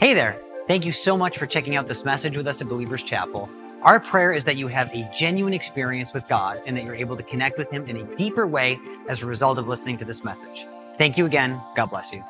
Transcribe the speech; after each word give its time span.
Hey 0.00 0.14
there. 0.14 0.40
Thank 0.66 0.86
you 0.86 0.92
so 0.92 1.14
much 1.14 1.36
for 1.36 1.46
checking 1.46 1.76
out 1.76 1.86
this 1.86 2.06
message 2.06 2.34
with 2.34 2.48
us 2.48 2.62
at 2.62 2.68
Believers 2.70 3.02
Chapel. 3.02 3.50
Our 3.82 4.00
prayer 4.00 4.32
is 4.32 4.46
that 4.46 4.56
you 4.56 4.66
have 4.66 4.88
a 4.94 5.06
genuine 5.14 5.52
experience 5.52 6.14
with 6.14 6.26
God 6.26 6.62
and 6.64 6.74
that 6.74 6.84
you're 6.84 6.94
able 6.94 7.18
to 7.18 7.22
connect 7.22 7.58
with 7.58 7.70
Him 7.70 7.84
in 7.84 7.98
a 7.98 8.16
deeper 8.16 8.46
way 8.46 8.78
as 9.10 9.20
a 9.20 9.26
result 9.26 9.58
of 9.58 9.68
listening 9.68 9.98
to 9.98 10.06
this 10.06 10.24
message. 10.24 10.66
Thank 10.96 11.18
you 11.18 11.26
again. 11.26 11.60
God 11.76 11.90
bless 11.90 12.14
you. 12.14 12.24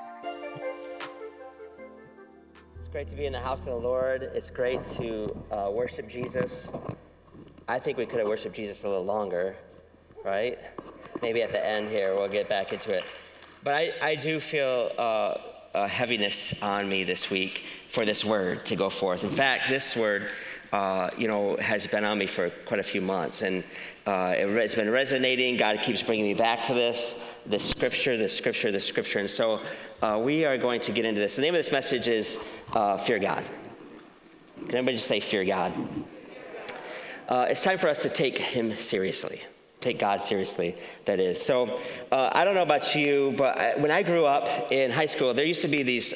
It's 2.76 2.88
great 2.90 3.06
to 3.06 3.14
be 3.14 3.26
in 3.26 3.32
the 3.32 3.38
house 3.38 3.60
of 3.60 3.66
the 3.66 3.76
Lord. 3.76 4.24
It's 4.34 4.50
great 4.50 4.84
to 4.96 5.32
uh, 5.52 5.70
worship 5.72 6.08
Jesus. 6.08 6.72
I 7.68 7.78
think 7.78 7.98
we 7.98 8.04
could 8.04 8.18
have 8.18 8.28
worshiped 8.28 8.56
Jesus 8.56 8.82
a 8.82 8.88
little 8.88 9.04
longer, 9.04 9.54
right? 10.24 10.58
Maybe 11.22 11.40
at 11.44 11.52
the 11.52 11.64
end 11.64 11.88
here, 11.88 12.16
we'll 12.16 12.26
get 12.26 12.48
back 12.48 12.72
into 12.72 12.92
it. 12.92 13.04
But 13.62 13.74
I, 13.74 13.92
I 14.02 14.14
do 14.16 14.40
feel 14.40 14.90
uh, 14.98 15.34
a 15.74 15.86
heaviness 15.86 16.62
on 16.62 16.88
me 16.88 17.04
this 17.04 17.30
week 17.30 17.64
for 17.88 18.04
this 18.04 18.24
word 18.24 18.66
to 18.66 18.76
go 18.76 18.90
forth. 18.90 19.24
In 19.24 19.30
fact, 19.30 19.68
this 19.68 19.96
word 19.96 20.28
uh, 20.72 21.10
you 21.16 21.26
know, 21.26 21.56
has 21.56 21.86
been 21.86 22.04
on 22.04 22.18
me 22.18 22.26
for 22.26 22.50
quite 22.66 22.80
a 22.80 22.84
few 22.84 23.00
months. 23.00 23.42
And 23.42 23.64
uh, 24.06 24.34
it, 24.36 24.48
has 24.48 24.74
been 24.74 24.90
resonating. 24.90 25.56
God 25.56 25.80
keeps 25.82 26.02
bringing 26.02 26.26
me 26.26 26.34
back 26.34 26.62
to 26.64 26.74
this, 26.74 27.16
this 27.46 27.68
scripture, 27.68 28.16
this 28.16 28.36
scripture, 28.36 28.70
this 28.70 28.86
scripture. 28.86 29.18
And 29.18 29.30
so 29.30 29.60
uh, 30.02 30.20
we 30.22 30.44
are 30.44 30.56
going 30.56 30.80
to 30.82 30.92
get 30.92 31.04
into 31.04 31.20
this. 31.20 31.36
The 31.36 31.42
name 31.42 31.54
of 31.54 31.58
this 31.58 31.72
message 31.72 32.08
is 32.08 32.38
uh, 32.72 32.96
Fear 32.96 33.18
God. 33.18 33.44
Can 34.56 34.76
everybody 34.76 34.96
just 34.96 35.08
say, 35.08 35.20
Fear 35.20 35.44
God? 35.44 35.72
Uh, 37.28 37.46
it's 37.48 37.62
time 37.62 37.78
for 37.78 37.88
us 37.88 37.98
to 37.98 38.08
take 38.08 38.38
Him 38.38 38.76
seriously. 38.76 39.42
Take 39.80 39.98
God 39.98 40.22
seriously, 40.22 40.76
that 41.06 41.20
is. 41.20 41.40
So, 41.40 41.80
uh, 42.12 42.30
I 42.32 42.44
don't 42.44 42.54
know 42.54 42.62
about 42.62 42.94
you, 42.94 43.34
but 43.36 43.58
I, 43.58 43.74
when 43.80 43.90
I 43.90 44.02
grew 44.02 44.26
up 44.26 44.70
in 44.70 44.90
high 44.90 45.06
school, 45.06 45.32
there 45.32 45.46
used 45.46 45.62
to 45.62 45.68
be 45.68 45.82
these 45.82 46.12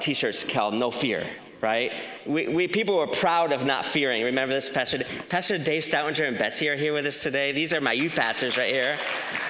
t 0.00 0.14
shirts 0.14 0.44
called 0.44 0.74
No 0.74 0.90
Fear 0.90 1.30
right? 1.60 1.92
We, 2.26 2.48
we, 2.48 2.68
people 2.68 2.96
were 2.96 3.06
proud 3.06 3.52
of 3.52 3.64
not 3.64 3.84
fearing. 3.84 4.22
Remember 4.22 4.54
this, 4.54 4.68
Pastor, 4.68 5.02
Pastor 5.28 5.58
Dave 5.58 5.82
Stoutinger 5.82 6.28
and 6.28 6.38
Betsy 6.38 6.68
are 6.68 6.76
here 6.76 6.92
with 6.92 7.06
us 7.06 7.22
today. 7.22 7.52
These 7.52 7.72
are 7.72 7.80
my 7.80 7.92
youth 7.92 8.14
pastors 8.14 8.56
right 8.56 8.72
here 8.72 8.98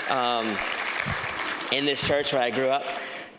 um, 0.09 0.57
in 1.73 1.85
this 1.85 2.01
church 2.01 2.33
where 2.33 2.43
I 2.43 2.51
grew 2.51 2.69
up. 2.69 2.85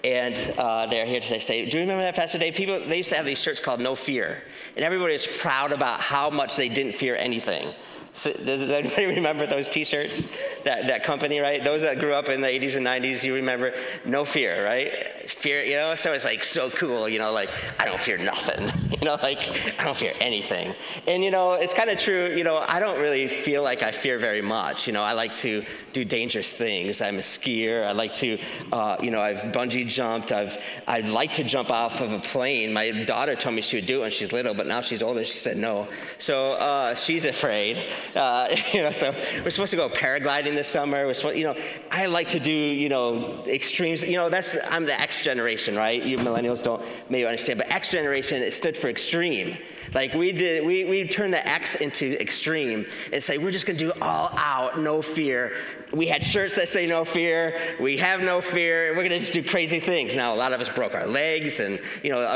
And 0.03 0.37
uh, 0.57 0.85
they're 0.85 1.05
here 1.05 1.19
today. 1.19 1.67
Do 1.67 1.77
you 1.77 1.81
remember 1.81 2.03
that, 2.03 2.15
Pastor 2.15 2.37
Dave? 2.37 2.53
People, 2.53 2.79
they 2.87 2.97
used 2.97 3.09
to 3.09 3.15
have 3.15 3.25
these 3.25 3.39
shirts 3.39 3.59
called 3.59 3.81
No 3.81 3.95
Fear. 3.95 4.43
And 4.75 4.85
everybody 4.85 5.13
was 5.13 5.25
proud 5.25 5.71
about 5.71 5.99
how 5.99 6.29
much 6.29 6.55
they 6.55 6.69
didn't 6.69 6.93
fear 6.93 7.15
anything. 7.15 7.73
So, 8.17 8.33
does 8.33 8.63
anybody 8.63 9.05
remember 9.15 9.45
those 9.45 9.69
T-shirts? 9.69 10.27
That 10.63 10.87
that 10.87 11.03
company, 11.03 11.39
right? 11.39 11.63
Those 11.63 11.83
that 11.83 11.99
grew 11.99 12.13
up 12.13 12.29
in 12.29 12.41
the 12.41 12.47
80s 12.47 12.75
and 12.75 12.85
90s, 12.85 13.23
you 13.23 13.35
remember 13.35 13.73
no 14.05 14.25
fear, 14.25 14.65
right? 14.65 15.29
Fear, 15.29 15.63
you 15.63 15.75
know. 15.75 15.93
So 15.93 16.13
it's 16.13 16.25
like 16.25 16.43
so 16.43 16.69
cool, 16.71 17.07
you 17.07 17.19
know. 17.19 17.31
Like 17.31 17.49
I 17.79 17.85
don't 17.85 17.99
fear 17.99 18.17
nothing, 18.17 18.71
you 18.99 19.05
know. 19.05 19.17
Like 19.21 19.39
I 19.79 19.83
don't 19.83 19.95
fear 19.95 20.13
anything. 20.19 20.73
And 21.05 21.23
you 21.23 21.29
know, 21.29 21.53
it's 21.53 21.73
kind 21.73 21.91
of 21.91 21.99
true. 21.99 22.35
You 22.35 22.43
know, 22.43 22.65
I 22.67 22.79
don't 22.79 22.99
really 22.99 23.27
feel 23.27 23.61
like 23.63 23.83
I 23.83 23.91
fear 23.91 24.17
very 24.17 24.41
much. 24.41 24.87
You 24.87 24.93
know, 24.93 25.03
I 25.03 25.13
like 25.13 25.35
to 25.37 25.63
do 25.93 26.03
dangerous 26.03 26.53
things. 26.53 27.01
I'm 27.01 27.19
a 27.19 27.21
skier. 27.21 27.85
I 27.85 27.91
like 27.91 28.15
to, 28.15 28.39
uh, 28.71 28.97
you 28.99 29.11
know, 29.11 29.21
I've 29.21 29.51
bungee 29.53 29.87
jumped. 29.87 30.31
I've 30.31 30.57
I'd 30.87 31.07
like 31.07 31.33
to 31.33 31.43
jump 31.43 31.69
off 31.69 32.01
of 32.01 32.13
a 32.13 32.19
plane. 32.19 32.73
My 32.73 32.89
daughter 32.91 33.35
told 33.35 33.53
me 33.53 33.61
she 33.61 33.77
would 33.77 33.85
do 33.85 33.99
it 33.99 34.01
when 34.01 34.11
she's 34.11 34.31
little, 34.31 34.55
but 34.55 34.65
now 34.65 34.81
she's 34.81 35.03
older. 35.03 35.23
She 35.23 35.37
said 35.37 35.57
no. 35.57 35.87
So 36.17 36.53
uh, 36.53 36.95
she's 36.95 37.25
afraid. 37.25 37.91
Uh, 38.15 38.55
you 38.73 38.81
know, 38.81 38.91
so 38.91 39.13
we're 39.43 39.49
supposed 39.49 39.71
to 39.71 39.77
go 39.77 39.89
paragliding 39.89 40.55
this 40.55 40.67
summer. 40.67 41.05
We're 41.05 41.13
supposed, 41.13 41.37
you 41.37 41.43
know, 41.43 41.55
I 41.91 42.05
like 42.05 42.29
to 42.29 42.39
do, 42.39 42.51
you 42.51 42.89
know, 42.89 43.43
extremes. 43.45 44.03
You 44.03 44.17
know, 44.17 44.29
that's 44.29 44.55
I'm 44.69 44.85
the 44.85 44.99
X 44.99 45.23
generation, 45.23 45.75
right? 45.75 46.01
You 46.01 46.17
millennials 46.17 46.61
don't 46.63 46.83
maybe 47.09 47.25
understand, 47.25 47.59
but 47.59 47.71
X 47.71 47.89
generation 47.89 48.41
it 48.41 48.53
stood 48.53 48.77
for 48.77 48.89
extreme. 48.89 49.57
Like 49.93 50.13
we 50.13 50.31
did, 50.31 50.65
we 50.65 50.83
we 50.85 51.07
turned 51.07 51.33
the 51.33 51.47
X 51.47 51.75
into 51.75 52.19
extreme 52.21 52.85
and 53.13 53.23
say 53.23 53.37
we're 53.37 53.51
just 53.51 53.65
gonna 53.65 53.79
do 53.79 53.93
all 54.01 54.31
out, 54.37 54.79
no 54.79 55.01
fear. 55.01 55.53
We 55.93 56.07
had 56.07 56.25
shirts 56.25 56.55
that 56.57 56.67
say 56.67 56.85
no 56.85 57.05
fear. 57.05 57.77
We 57.79 57.97
have 57.97 58.19
no 58.21 58.41
fear. 58.41 58.93
We're 58.95 59.03
gonna 59.03 59.19
just 59.19 59.33
do 59.33 59.43
crazy 59.43 59.79
things. 59.79 60.15
Now 60.15 60.33
a 60.33 60.35
lot 60.35 60.51
of 60.51 60.59
us 60.59 60.69
broke 60.69 60.93
our 60.93 61.07
legs, 61.07 61.59
and 61.59 61.79
you 62.03 62.11
know, 62.11 62.27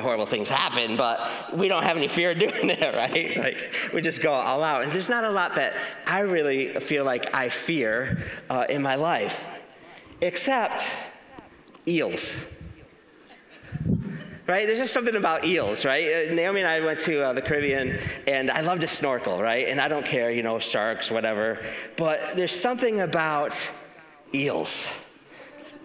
horrible 0.00 0.26
things 0.26 0.48
happen, 0.48 0.96
but 0.96 1.56
we 1.56 1.68
don't 1.68 1.82
have 1.82 1.96
any 1.96 2.08
fear 2.08 2.30
of 2.32 2.38
doing 2.38 2.70
it, 2.70 2.94
right? 2.94 3.36
Like 3.36 3.74
we 3.92 4.00
just 4.00 4.22
go 4.22 4.32
all 4.32 4.62
out, 4.62 4.84
and 4.84 4.92
there's 4.92 5.08
not 5.08 5.19
a 5.24 5.30
lot 5.30 5.54
that 5.54 5.74
I 6.06 6.20
really 6.20 6.78
feel 6.80 7.04
like 7.04 7.34
I 7.34 7.48
fear 7.48 8.22
uh, 8.48 8.66
in 8.68 8.82
my 8.82 8.96
life, 8.96 9.46
except 10.20 10.84
eels 11.86 12.36
right? 14.50 14.66
There's 14.66 14.80
just 14.80 14.92
something 14.92 15.14
about 15.14 15.44
eels, 15.44 15.84
right? 15.84 16.28
Uh, 16.28 16.34
Naomi 16.34 16.60
and 16.60 16.68
I 16.68 16.84
went 16.84 16.98
to 17.00 17.20
uh, 17.20 17.32
the 17.32 17.40
Caribbean, 17.40 17.98
and 18.26 18.50
I 18.50 18.62
love 18.62 18.80
to 18.80 18.88
snorkel, 18.88 19.40
right? 19.40 19.68
And 19.68 19.80
I 19.80 19.86
don't 19.86 20.04
care, 20.04 20.32
you 20.32 20.42
know, 20.42 20.58
sharks, 20.58 21.08
whatever. 21.08 21.64
But 21.96 22.36
there's 22.36 22.58
something 22.58 23.00
about 23.00 23.56
eels. 24.34 24.88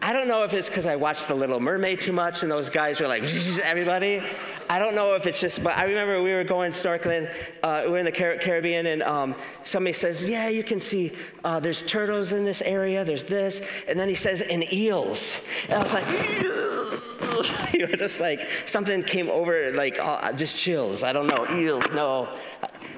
I 0.05 0.13
don't 0.13 0.27
know 0.27 0.43
if 0.43 0.53
it's 0.53 0.69
because 0.69 0.85
I 0.85 0.95
watched 0.97 1.27
The 1.27 1.33
Little 1.33 1.59
Mermaid 1.59 1.99
too 1.99 2.11
much, 2.11 2.43
and 2.43 2.51
those 2.51 2.69
guys 2.69 2.99
were 2.99 3.07
like, 3.07 3.23
everybody. 3.63 4.21
I 4.69 4.77
don't 4.77 4.93
know 4.93 5.15
if 5.15 5.25
it's 5.25 5.41
just, 5.41 5.63
but 5.63 5.75
I 5.75 5.85
remember 5.85 6.21
we 6.21 6.31
were 6.31 6.43
going 6.43 6.73
snorkeling. 6.73 7.27
Uh, 7.63 7.85
we 7.87 7.93
are 7.93 7.97
in 7.97 8.05
the 8.05 8.11
Car- 8.11 8.37
Caribbean, 8.37 8.85
and 8.85 9.01
um, 9.01 9.33
somebody 9.63 9.93
says, 9.93 10.23
"Yeah, 10.23 10.47
you 10.47 10.63
can 10.63 10.79
see 10.79 11.11
uh, 11.43 11.59
there's 11.59 11.81
turtles 11.81 12.33
in 12.33 12.45
this 12.45 12.61
area. 12.61 13.03
There's 13.03 13.23
this," 13.23 13.61
and 13.87 13.99
then 13.99 14.07
he 14.07 14.13
says, 14.13 14.43
"and 14.43 14.71
eels." 14.71 15.39
And 15.69 15.79
I 15.79 15.83
was 15.83 15.93
like, 15.93 16.07
you 17.73 17.87
know, 17.87 17.95
just 17.95 18.19
like 18.19 18.47
something 18.67 19.01
came 19.01 19.31
over, 19.31 19.71
like 19.71 19.97
uh, 19.99 20.31
just 20.33 20.55
chills. 20.55 21.01
I 21.01 21.13
don't 21.13 21.25
know, 21.25 21.47
eels, 21.57 21.83
no. 21.95 22.29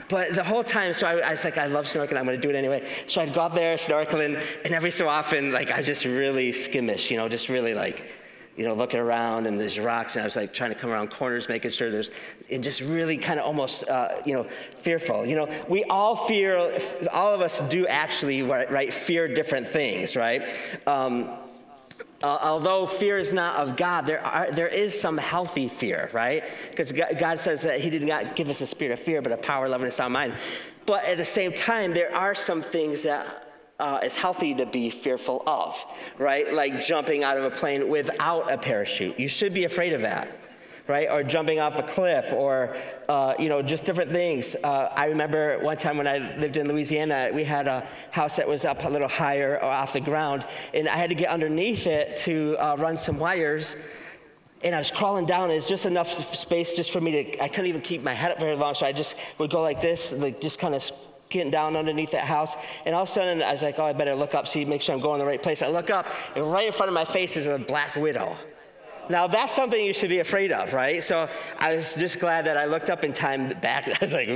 But 0.09 0.33
the 0.33 0.43
whole 0.43 0.63
time, 0.63 0.93
so 0.93 1.05
I, 1.05 1.17
I, 1.19 1.31
was 1.31 1.43
like, 1.43 1.57
I 1.57 1.67
love 1.67 1.85
snorkeling. 1.85 2.17
I'm 2.17 2.25
going 2.25 2.39
to 2.39 2.41
do 2.41 2.49
it 2.49 2.55
anyway. 2.55 2.87
So 3.07 3.21
I'd 3.21 3.33
go 3.33 3.41
out 3.41 3.55
there 3.55 3.75
snorkeling, 3.77 4.41
and 4.63 4.73
every 4.73 4.91
so 4.91 5.07
often, 5.07 5.51
like 5.51 5.71
I 5.71 5.81
just 5.81 6.05
really 6.05 6.51
skimmish, 6.51 7.11
you 7.11 7.17
know, 7.17 7.27
just 7.27 7.49
really 7.49 7.73
like 7.73 8.03
you 8.57 8.65
know, 8.65 8.73
looking 8.73 8.99
around 8.99 9.45
and 9.45 9.59
there's 9.59 9.77
rocks, 9.77 10.15
and 10.15 10.23
I 10.23 10.25
was 10.25 10.35
like 10.35 10.51
trying 10.51 10.71
to 10.71 10.75
come 10.75 10.89
around 10.89 11.11
corners, 11.11 11.47
making 11.47 11.71
sure 11.71 11.91
there's, 11.91 12.09
and 12.49 12.63
just 12.63 12.81
really 12.81 13.15
kind 13.15 13.39
of 13.39 13.45
almost, 13.45 13.87
uh, 13.87 14.19
you 14.25 14.33
know, 14.33 14.47
fearful. 14.79 15.27
You 15.27 15.35
know, 15.35 15.49
we 15.69 15.83
all 15.85 16.15
fear, 16.27 16.79
all 17.13 17.33
of 17.33 17.41
us 17.41 17.61
do 17.69 17.85
actually, 17.85 18.41
right, 18.41 18.69
right 18.71 18.91
fear 18.91 19.31
different 19.31 19.67
things, 19.67 20.15
right? 20.15 20.51
Um, 20.87 21.37
uh, 22.23 22.37
although 22.41 22.87
fear 22.87 23.19
is 23.19 23.31
not 23.31 23.57
of 23.57 23.75
God, 23.75 24.07
there, 24.07 24.25
are, 24.25 24.51
there 24.51 24.67
is 24.67 24.99
some 24.99 25.17
healthy 25.17 25.67
fear, 25.67 26.09
right? 26.13 26.43
Because 26.71 26.91
God 26.91 27.39
says 27.39 27.61
that 27.61 27.79
He 27.79 27.89
did 27.89 28.03
not 28.03 28.35
give 28.35 28.49
us 28.49 28.61
a 28.61 28.65
spirit 28.65 28.93
of 28.93 28.99
fear, 28.99 29.21
but 29.21 29.31
a 29.31 29.37
power, 29.37 29.69
love, 29.69 29.81
and 29.81 29.89
a 29.89 29.91
sound 29.91 30.13
mind. 30.13 30.33
But 30.85 31.05
at 31.05 31.17
the 31.17 31.25
same 31.25 31.53
time, 31.53 31.93
there 31.93 32.15
are 32.15 32.33
some 32.33 32.61
things 32.61 33.03
that 33.03 33.47
uh, 33.79 33.99
is 34.03 34.15
healthy 34.15 34.55
to 34.55 34.65
be 34.65 34.89
fearful 34.89 35.43
of, 35.45 35.83
right? 36.17 36.51
Like 36.51 36.81
jumping 36.81 37.23
out 37.23 37.37
of 37.37 37.43
a 37.43 37.51
plane 37.51 37.87
without 37.87 38.51
a 38.51 38.57
parachute. 38.57 39.19
You 39.19 39.27
should 39.27 39.53
be 39.53 39.65
afraid 39.65 39.93
of 39.93 40.01
that, 40.01 40.29
right? 40.87 41.09
Or 41.09 41.23
jumping 41.23 41.59
off 41.59 41.77
a 41.77 41.83
cliff, 41.83 42.31
or 42.31 42.77
uh, 43.09 43.33
you 43.37 43.49
know, 43.49 43.61
just 43.61 43.85
different 43.85 44.11
things. 44.11 44.55
Uh, 44.63 44.89
I 44.95 45.07
remember 45.07 45.59
one 45.59 45.77
time 45.77 45.97
when 45.97 46.07
I 46.07 46.35
lived 46.37 46.57
in 46.57 46.67
Louisiana, 46.67 47.29
we 47.33 47.43
had 47.43 47.67
a 47.67 47.87
house 48.11 48.35
that 48.37 48.47
was 48.47 48.65
up 48.65 48.83
a 48.83 48.89
little 48.89 49.07
higher 49.07 49.63
off 49.63 49.93
the 49.93 50.01
ground, 50.01 50.45
and 50.73 50.87
I 50.87 50.95
had 50.95 51.09
to 51.09 51.15
get 51.15 51.29
underneath 51.29 51.87
it 51.87 52.17
to 52.17 52.55
uh, 52.59 52.75
run 52.77 52.97
some 52.97 53.19
wires. 53.19 53.75
And 54.63 54.73
I 54.73 54.79
was 54.79 54.89
crawling 54.89 55.27
down, 55.27 55.51
it's 55.51 55.67
just 55.67 55.85
enough 55.85 56.35
space 56.35 56.73
just 56.73 56.89
for 56.89 56.99
me 56.99 57.11
to, 57.11 57.43
I 57.43 57.47
couldn't 57.47 57.67
even 57.67 57.81
keep 57.81 58.01
my 58.01 58.13
head 58.13 58.31
up 58.31 58.39
very 58.39 58.55
long, 58.55 58.73
so 58.73 58.87
I 58.87 58.91
just 58.91 59.15
would 59.37 59.51
go 59.51 59.61
like 59.61 59.81
this, 59.81 60.13
like 60.13 60.41
just 60.41 60.57
kind 60.57 60.73
of 60.73 60.91
getting 61.29 61.51
down 61.51 61.75
underneath 61.75 62.09
that 62.11 62.23
house. 62.23 62.55
And 62.85 62.95
all 62.95 63.03
of 63.03 63.09
a 63.09 63.11
sudden, 63.11 63.43
I 63.43 63.51
was 63.51 63.61
like, 63.61 63.77
oh, 63.77 63.85
I 63.85 63.93
better 63.93 64.15
look 64.15 64.33
up, 64.33 64.47
see, 64.47 64.65
make 64.65 64.81
sure 64.81 64.95
I'm 64.95 65.01
going 65.01 65.19
the 65.19 65.25
right 65.25 65.43
place. 65.43 65.61
I 65.61 65.67
look 65.67 65.91
up, 65.91 66.07
and 66.35 66.51
right 66.51 66.65
in 66.65 66.73
front 66.73 66.87
of 66.87 66.95
my 66.95 67.05
face 67.05 67.37
is 67.37 67.45
a 67.45 67.59
black 67.59 67.95
widow. 67.95 68.35
Now, 69.09 69.27
that's 69.27 69.53
something 69.53 69.83
you 69.83 69.93
should 69.93 70.09
be 70.09 70.19
afraid 70.19 70.51
of, 70.51 70.73
right? 70.73 71.03
So 71.03 71.29
I 71.59 71.75
was 71.75 71.95
just 71.95 72.19
glad 72.19 72.45
that 72.45 72.57
I 72.57 72.65
looked 72.65 72.89
up 72.89 73.03
in 73.03 73.13
time 73.13 73.57
back. 73.59 73.87
I 74.01 74.05
was 74.05 74.13
like, 74.13 74.27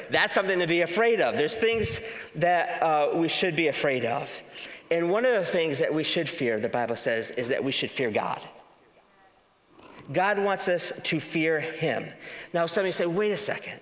that's 0.10 0.32
something 0.32 0.58
to 0.58 0.66
be 0.66 0.82
afraid 0.82 1.20
of. 1.20 1.36
There's 1.36 1.56
things 1.56 2.00
that 2.36 2.82
uh, 2.82 3.10
we 3.14 3.28
should 3.28 3.56
be 3.56 3.68
afraid 3.68 4.04
of. 4.04 4.30
And 4.90 5.10
one 5.10 5.24
of 5.24 5.34
the 5.34 5.44
things 5.44 5.78
that 5.78 5.92
we 5.92 6.02
should 6.02 6.28
fear, 6.28 6.58
the 6.58 6.68
Bible 6.68 6.96
says, 6.96 7.30
is 7.32 7.48
that 7.48 7.62
we 7.62 7.72
should 7.72 7.90
fear 7.90 8.10
God. 8.10 8.40
God 10.12 10.38
wants 10.40 10.66
us 10.66 10.92
to 11.04 11.20
fear 11.20 11.60
Him. 11.60 12.08
Now, 12.52 12.66
somebody 12.66 12.90
say, 12.92 13.06
wait 13.06 13.30
a 13.30 13.36
second. 13.36 13.80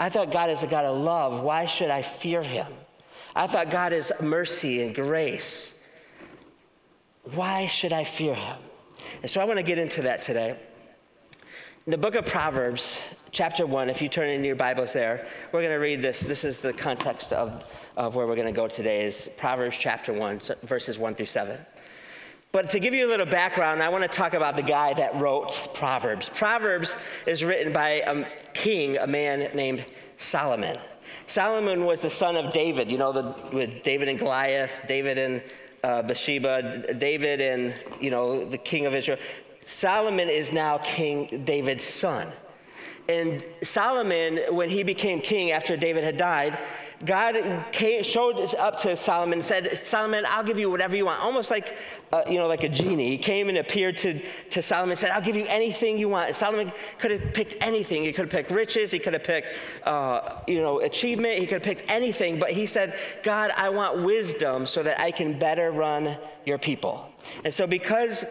I 0.00 0.08
thought 0.08 0.30
God 0.30 0.48
is 0.48 0.62
a 0.62 0.66
God 0.66 0.86
of 0.86 0.96
love. 0.96 1.42
Why 1.42 1.66
should 1.66 1.90
I 1.90 2.00
fear 2.00 2.42
him? 2.42 2.66
I 3.36 3.46
thought 3.46 3.70
God 3.70 3.92
is 3.92 4.10
mercy 4.18 4.82
and 4.82 4.94
grace. 4.94 5.69
Why 7.34 7.66
should 7.66 7.92
I 7.92 8.02
fear 8.02 8.34
him? 8.34 8.56
And 9.22 9.30
so 9.30 9.40
I 9.40 9.44
want 9.44 9.58
to 9.58 9.62
get 9.62 9.78
into 9.78 10.02
that 10.02 10.20
today. 10.20 10.58
In 11.86 11.92
the 11.92 11.98
book 11.98 12.16
of 12.16 12.26
Proverbs, 12.26 12.98
chapter 13.30 13.66
1, 13.66 13.88
if 13.88 14.02
you 14.02 14.08
turn 14.08 14.28
in 14.28 14.42
your 14.42 14.56
Bibles 14.56 14.92
there, 14.92 15.26
we're 15.52 15.60
going 15.60 15.72
to 15.72 15.78
read 15.78 16.02
this. 16.02 16.20
This 16.20 16.42
is 16.42 16.58
the 16.58 16.72
context 16.72 17.32
of, 17.32 17.64
of 17.96 18.16
where 18.16 18.26
we're 18.26 18.34
going 18.34 18.52
to 18.52 18.52
go 18.52 18.66
today 18.66 19.04
is 19.04 19.30
Proverbs 19.36 19.76
chapter 19.78 20.12
1, 20.12 20.40
verses 20.64 20.98
1 20.98 21.14
through 21.14 21.26
7. 21.26 21.56
But 22.50 22.68
to 22.70 22.80
give 22.80 22.94
you 22.94 23.06
a 23.06 23.10
little 23.10 23.26
background, 23.26 23.80
I 23.80 23.90
want 23.90 24.02
to 24.02 24.08
talk 24.08 24.34
about 24.34 24.56
the 24.56 24.62
guy 24.62 24.92
that 24.94 25.14
wrote 25.20 25.70
Proverbs. 25.72 26.28
Proverbs 26.30 26.96
is 27.26 27.44
written 27.44 27.72
by 27.72 28.02
a 28.06 28.24
king, 28.54 28.96
a 28.96 29.06
man 29.06 29.54
named 29.54 29.84
Solomon. 30.18 30.78
Solomon 31.28 31.84
was 31.84 32.02
the 32.02 32.10
son 32.10 32.36
of 32.36 32.52
David, 32.52 32.90
you 32.90 32.98
know, 32.98 33.12
the, 33.12 33.34
with 33.52 33.84
David 33.84 34.08
and 34.08 34.18
Goliath, 34.18 34.72
David 34.88 35.16
and 35.16 35.40
uh, 35.82 36.02
Bathsheba, 36.02 36.94
David 36.94 37.40
and, 37.40 37.74
you 38.00 38.10
know, 38.10 38.44
the 38.44 38.58
king 38.58 38.86
of 38.86 38.94
Israel. 38.94 39.18
Solomon 39.64 40.28
is 40.28 40.52
now 40.52 40.78
King 40.78 41.44
David's 41.44 41.84
son. 41.84 42.28
And 43.08 43.44
Solomon, 43.62 44.38
when 44.54 44.68
he 44.68 44.82
became 44.82 45.20
king 45.20 45.50
after 45.50 45.76
David 45.76 46.04
had 46.04 46.16
died, 46.16 46.58
God 47.04 47.64
came, 47.72 48.02
showed 48.02 48.54
up 48.56 48.78
to 48.80 48.94
Solomon 48.94 49.38
and 49.38 49.44
said, 49.44 49.80
Solomon, 49.82 50.24
I'll 50.28 50.44
give 50.44 50.58
you 50.58 50.70
whatever 50.70 50.94
you 50.94 51.06
want. 51.06 51.22
Almost 51.22 51.50
like, 51.50 51.78
uh, 52.12 52.22
you 52.28 52.38
know, 52.38 52.46
like 52.46 52.62
a 52.62 52.68
genie. 52.68 53.08
He 53.08 53.18
came 53.18 53.48
and 53.48 53.56
appeared 53.56 53.96
to, 53.98 54.20
to 54.50 54.60
Solomon 54.60 54.90
and 54.90 54.98
said, 54.98 55.10
I'll 55.10 55.22
give 55.22 55.36
you 55.36 55.46
anything 55.46 55.96
you 55.96 56.10
want. 56.10 56.34
Solomon 56.36 56.70
could 56.98 57.10
have 57.10 57.32
picked 57.32 57.56
anything. 57.62 58.02
He 58.02 58.12
could 58.12 58.26
have 58.26 58.30
picked 58.30 58.50
riches. 58.50 58.90
He 58.90 58.98
could 58.98 59.14
have 59.14 59.24
picked, 59.24 59.54
uh, 59.84 60.40
you 60.46 60.60
know, 60.60 60.80
achievement. 60.80 61.38
He 61.38 61.46
could 61.46 61.54
have 61.54 61.62
picked 61.62 61.90
anything. 61.90 62.38
But 62.38 62.50
he 62.50 62.66
said, 62.66 62.98
God, 63.22 63.50
I 63.56 63.70
want 63.70 64.02
wisdom 64.02 64.66
so 64.66 64.82
that 64.82 65.00
I 65.00 65.10
can 65.10 65.38
better 65.38 65.70
run 65.70 66.18
your 66.44 66.58
people. 66.58 67.06
And 67.44 67.52
so, 67.52 67.66
because 67.66 68.24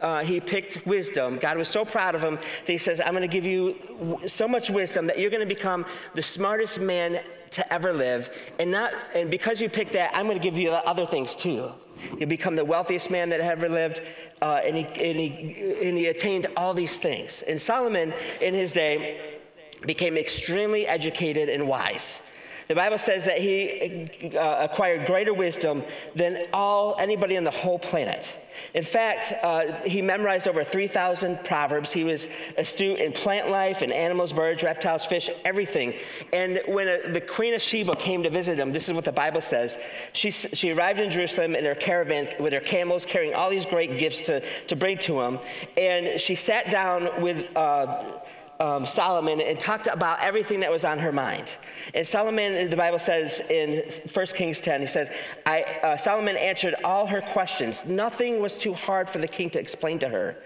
uh, 0.00 0.20
he 0.20 0.40
picked 0.40 0.86
wisdom, 0.86 1.38
God 1.38 1.56
was 1.56 1.68
so 1.68 1.84
proud 1.84 2.14
of 2.14 2.22
him 2.22 2.36
that 2.36 2.72
he 2.72 2.78
says, 2.78 3.00
I'm 3.00 3.12
going 3.12 3.22
to 3.22 3.28
give 3.28 3.46
you 3.46 4.20
so 4.26 4.46
much 4.46 4.70
wisdom 4.70 5.06
that 5.06 5.18
you're 5.18 5.30
going 5.30 5.46
to 5.46 5.54
become 5.54 5.84
the 6.14 6.22
smartest 6.22 6.80
man 6.80 7.20
to 7.54 7.72
ever 7.72 7.92
live. 7.92 8.30
And, 8.58 8.70
not, 8.70 8.92
and 9.14 9.30
because 9.30 9.60
you 9.60 9.68
picked 9.68 9.92
that, 9.92 10.10
I'm 10.14 10.26
going 10.26 10.38
to 10.38 10.42
give 10.42 10.58
you 10.58 10.70
other 10.70 11.06
things 11.06 11.34
too. 11.34 11.72
You'll 12.18 12.28
become 12.28 12.56
the 12.56 12.64
wealthiest 12.64 13.10
man 13.10 13.30
that 13.30 13.40
ever 13.40 13.68
lived, 13.68 14.02
uh, 14.42 14.60
and, 14.64 14.76
he, 14.76 14.84
and, 14.84 15.18
he, 15.18 15.88
and 15.88 15.96
he 15.96 16.06
attained 16.06 16.46
all 16.56 16.74
these 16.74 16.96
things. 16.96 17.42
And 17.42 17.60
Solomon, 17.60 18.12
in 18.40 18.54
his 18.54 18.72
day, 18.72 19.38
became 19.86 20.16
extremely 20.16 20.86
educated 20.86 21.48
and 21.48 21.66
wise. 21.66 22.20
The 22.68 22.74
Bible 22.74 22.98
says 22.98 23.24
that 23.26 23.38
he 23.38 24.10
uh, 24.36 24.68
acquired 24.70 25.06
greater 25.06 25.34
wisdom 25.34 25.82
than 26.14 26.46
all 26.52 26.96
anybody 26.98 27.36
on 27.36 27.44
the 27.44 27.50
whole 27.50 27.78
planet. 27.78 28.36
In 28.72 28.82
fact, 28.82 29.32
uh, 29.42 29.72
he 29.84 30.00
memorized 30.00 30.48
over 30.48 30.64
3,000 30.64 31.44
proverbs. 31.44 31.92
He 31.92 32.04
was 32.04 32.26
astute 32.56 32.98
in 32.98 33.12
plant 33.12 33.50
life 33.50 33.82
and 33.82 33.92
animals, 33.92 34.32
birds, 34.32 34.62
reptiles, 34.62 35.04
fish, 35.04 35.28
everything. 35.44 35.94
And 36.32 36.60
when 36.66 36.88
a, 36.88 36.94
uh, 36.94 37.12
the 37.12 37.20
Queen 37.20 37.54
of 37.54 37.62
Sheba 37.62 37.96
came 37.96 38.22
to 38.22 38.30
visit 38.30 38.58
him, 38.58 38.72
this 38.72 38.88
is 38.88 38.94
what 38.94 39.04
the 39.04 39.12
Bible 39.12 39.40
says. 39.40 39.78
She, 40.12 40.30
she 40.30 40.72
arrived 40.72 41.00
in 41.00 41.10
Jerusalem 41.10 41.54
in 41.54 41.64
her 41.64 41.74
caravan 41.74 42.28
with 42.40 42.52
her 42.52 42.60
camels, 42.60 43.04
carrying 43.04 43.34
all 43.34 43.50
these 43.50 43.66
great 43.66 43.98
gifts 43.98 44.20
to, 44.22 44.40
to 44.68 44.76
bring 44.76 44.98
to 44.98 45.20
him. 45.20 45.38
And 45.76 46.20
she 46.20 46.34
sat 46.34 46.70
down 46.70 47.20
with 47.20 47.54
uh, 47.56 48.20
um, 48.60 48.86
Solomon 48.86 49.40
and 49.40 49.58
talked 49.58 49.86
about 49.86 50.20
everything 50.20 50.60
that 50.60 50.70
was 50.70 50.84
on 50.84 50.98
her 50.98 51.12
mind. 51.12 51.56
And 51.94 52.06
Solomon, 52.06 52.70
the 52.70 52.76
Bible 52.76 52.98
says 52.98 53.40
in 53.50 53.82
1 54.12 54.26
Kings 54.26 54.60
10, 54.60 54.80
he 54.80 54.86
says, 54.86 55.10
I, 55.44 55.62
uh, 55.82 55.96
Solomon 55.96 56.36
answered 56.36 56.74
all 56.84 57.06
her 57.06 57.20
questions. 57.20 57.84
Nothing 57.84 58.40
was 58.40 58.56
too 58.56 58.74
hard 58.74 59.10
for 59.10 59.18
the 59.18 59.28
king 59.28 59.50
to 59.50 59.60
explain 59.60 59.98
to 60.00 60.08
her. 60.08 60.36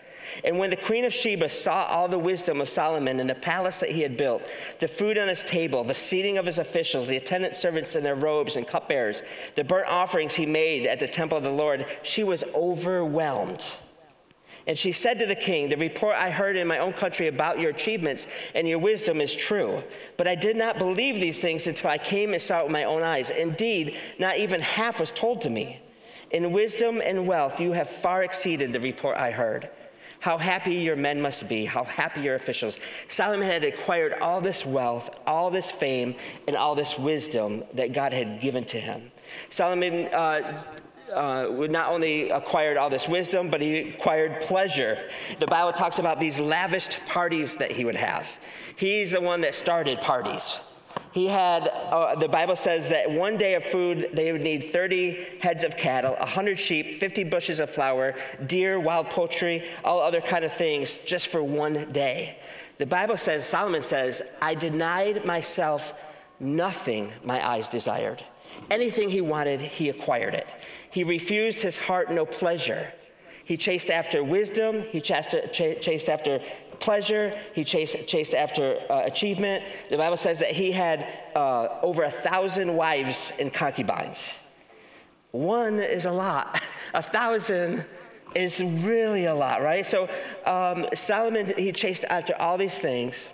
And 0.44 0.58
when 0.58 0.70
the 0.70 0.76
queen 0.76 1.05
of 1.05 1.12
Sheba 1.12 1.49
saw 1.49 1.84
all 1.84 2.08
the 2.08 2.19
wisdom 2.19 2.60
of 2.60 2.69
Solomon 2.69 3.20
and 3.20 3.28
the 3.28 3.34
palace 3.34 3.81
that 3.81 3.90
he 3.90 4.02
had 4.02 4.16
built, 4.16 4.43
the 4.78 4.88
food 4.88 5.19
on 5.19 5.28
his 5.28 5.43
table, 5.43 5.84
the 5.84 5.94
seating 5.94 6.38
of 6.38 6.46
his 6.46 6.58
officials, 6.58 7.08
the 7.08 7.16
attendant 7.16 7.56
servants 7.56 7.96
in 7.96 8.02
their 8.02 8.14
robes 8.14 8.56
and 8.56 8.66
cupbearers, 8.66 9.22
the 9.56 9.64
burnt 9.64 9.88
offerings 9.88 10.34
he 10.34 10.46
made 10.46 10.87
at 10.87 11.00
the 11.00 11.08
temple 11.08 11.38
of 11.38 11.44
the 11.44 11.50
Lord, 11.50 11.87
she 12.02 12.25
was 12.25 12.44
overwhelmed. 12.54 13.64
And 14.68 14.78
she 14.78 14.92
said 14.92 15.18
to 15.18 15.26
the 15.26 15.34
king, 15.34 15.70
The 15.70 15.78
report 15.78 16.14
I 16.16 16.30
heard 16.30 16.54
in 16.54 16.68
my 16.68 16.78
own 16.78 16.92
country 16.92 17.26
about 17.26 17.58
your 17.58 17.70
achievements 17.70 18.26
and 18.54 18.68
your 18.68 18.78
wisdom 18.78 19.22
is 19.22 19.34
true. 19.34 19.82
But 20.18 20.28
I 20.28 20.34
did 20.34 20.56
not 20.56 20.78
believe 20.78 21.18
these 21.18 21.38
things 21.38 21.66
until 21.66 21.88
I 21.88 21.96
came 21.96 22.34
and 22.34 22.40
saw 22.40 22.60
it 22.60 22.64
with 22.64 22.72
my 22.72 22.84
own 22.84 23.02
eyes. 23.02 23.30
Indeed, 23.30 23.96
not 24.18 24.36
even 24.36 24.60
half 24.60 25.00
was 25.00 25.10
told 25.10 25.40
to 25.40 25.50
me. 25.50 25.80
In 26.30 26.52
wisdom 26.52 27.00
and 27.02 27.26
wealth, 27.26 27.58
you 27.58 27.72
have 27.72 27.88
far 27.88 28.22
exceeded 28.22 28.74
the 28.74 28.80
report 28.80 29.16
I 29.16 29.30
heard. 29.30 29.70
How 30.20 30.36
happy 30.36 30.74
your 30.74 30.96
men 30.96 31.22
must 31.22 31.48
be, 31.48 31.64
how 31.64 31.84
happy 31.84 32.20
your 32.20 32.34
officials. 32.34 32.78
Solomon 33.06 33.46
had 33.46 33.64
acquired 33.64 34.14
all 34.14 34.42
this 34.42 34.66
wealth, 34.66 35.18
all 35.26 35.50
this 35.50 35.70
fame, 35.70 36.14
and 36.46 36.56
all 36.56 36.74
this 36.74 36.98
wisdom 36.98 37.64
that 37.72 37.94
God 37.94 38.12
had 38.12 38.40
given 38.40 38.64
to 38.64 38.78
him. 38.78 39.10
Solomon 39.48 40.06
uh, 40.06 40.62
uh, 41.12 41.49
not 41.69 41.90
only 41.90 42.31
acquired 42.31 42.76
all 42.76 42.90
this 42.90 43.08
wisdom, 43.08 43.50
but 43.50 43.60
he 43.60 43.90
acquired 43.90 44.40
pleasure. 44.40 45.08
The 45.38 45.46
Bible 45.46 45.72
talks 45.72 45.99
about 45.99 46.20
these 46.20 46.38
lavished 46.38 47.00
parties 47.06 47.56
that 47.56 47.70
he 47.70 47.84
would 47.84 47.96
have. 47.96 48.28
He's 48.76 49.10
the 49.10 49.20
one 49.20 49.40
that 49.43 49.55
started 49.55 50.00
parties. 50.00 50.58
He 51.12 51.26
had, 51.26 51.69
uh, 51.69 52.14
the 52.16 52.28
Bible 52.28 52.56
says 52.56 52.88
that 52.90 53.10
one 53.10 53.37
day 53.37 53.55
of 53.55 53.64
food, 53.64 54.10
they 54.12 54.31
would 54.31 54.43
need 54.43 54.64
30 54.64 55.38
heads 55.40 55.64
of 55.64 55.76
cattle, 55.76 56.14
100 56.16 56.58
sheep, 56.58 56.96
50 57.00 57.25
bushes 57.25 57.61
of 57.61 57.70
flour, 57.70 58.14
deer, 58.46 58.78
wild 58.78 59.11
poultry, 59.11 59.69
all 59.84 60.00
other 60.00 60.20
kind 60.20 60.44
of 60.44 60.52
things 60.52 60.99
just 60.99 61.28
for 61.28 61.43
one 61.43 61.90
day. 61.93 62.38
The 62.78 62.87
Bible 62.87 63.16
says, 63.16 63.44
Solomon 63.44 63.82
says, 63.82 64.22
I 64.40 64.54
denied 64.54 65.25
myself 65.25 65.94
nothing 66.38 67.12
my 67.25 67.46
eyes 67.46 67.69
desired. 67.69 68.22
Anything 68.70 69.10
he 69.10 69.20
wanted, 69.20 69.60
he 69.60 69.88
acquired 69.88 70.34
it. 70.34 70.55
He 70.90 71.05
refused 71.05 71.60
his 71.60 71.78
heart 71.78 72.10
no 72.10 72.26
pleasure. 72.26 72.93
He 73.44 73.56
chased 73.56 73.90
after 73.90 74.22
wisdom, 74.22 74.82
he 74.90 75.00
chased, 75.00 76.08
after 76.08 76.40
pleasure, 76.81 77.34
he 77.55 77.64
chased, 77.64 78.06
chased 78.06 78.34
after 78.34 78.78
uh, 78.90 79.02
achievement. 79.05 79.64
The 79.88 79.96
Bible 79.96 80.19
says 80.19 80.38
that 80.40 80.50
he 80.50 80.70
had 80.70 81.06
uh, 81.34 81.69
over 81.82 82.05
a 82.05 82.10
thousand 82.10 82.75
wives 82.75 83.32
and 83.38 83.52
concubines. 83.52 84.31
One 85.31 85.78
is 85.78 86.04
a 86.04 86.12
lot, 86.12 86.61
a 86.94 87.02
thousand 87.02 87.84
is 88.34 88.61
really 88.61 89.25
a 89.25 89.34
lot, 89.34 89.62
right? 89.62 89.87
So 89.87 90.08
um, 90.44 90.87
Solomon, 90.94 91.54
he 91.56 91.72
chased 91.72 92.04
after 92.04 92.34
all 92.37 92.58
these 92.58 92.78
things. 92.78 93.28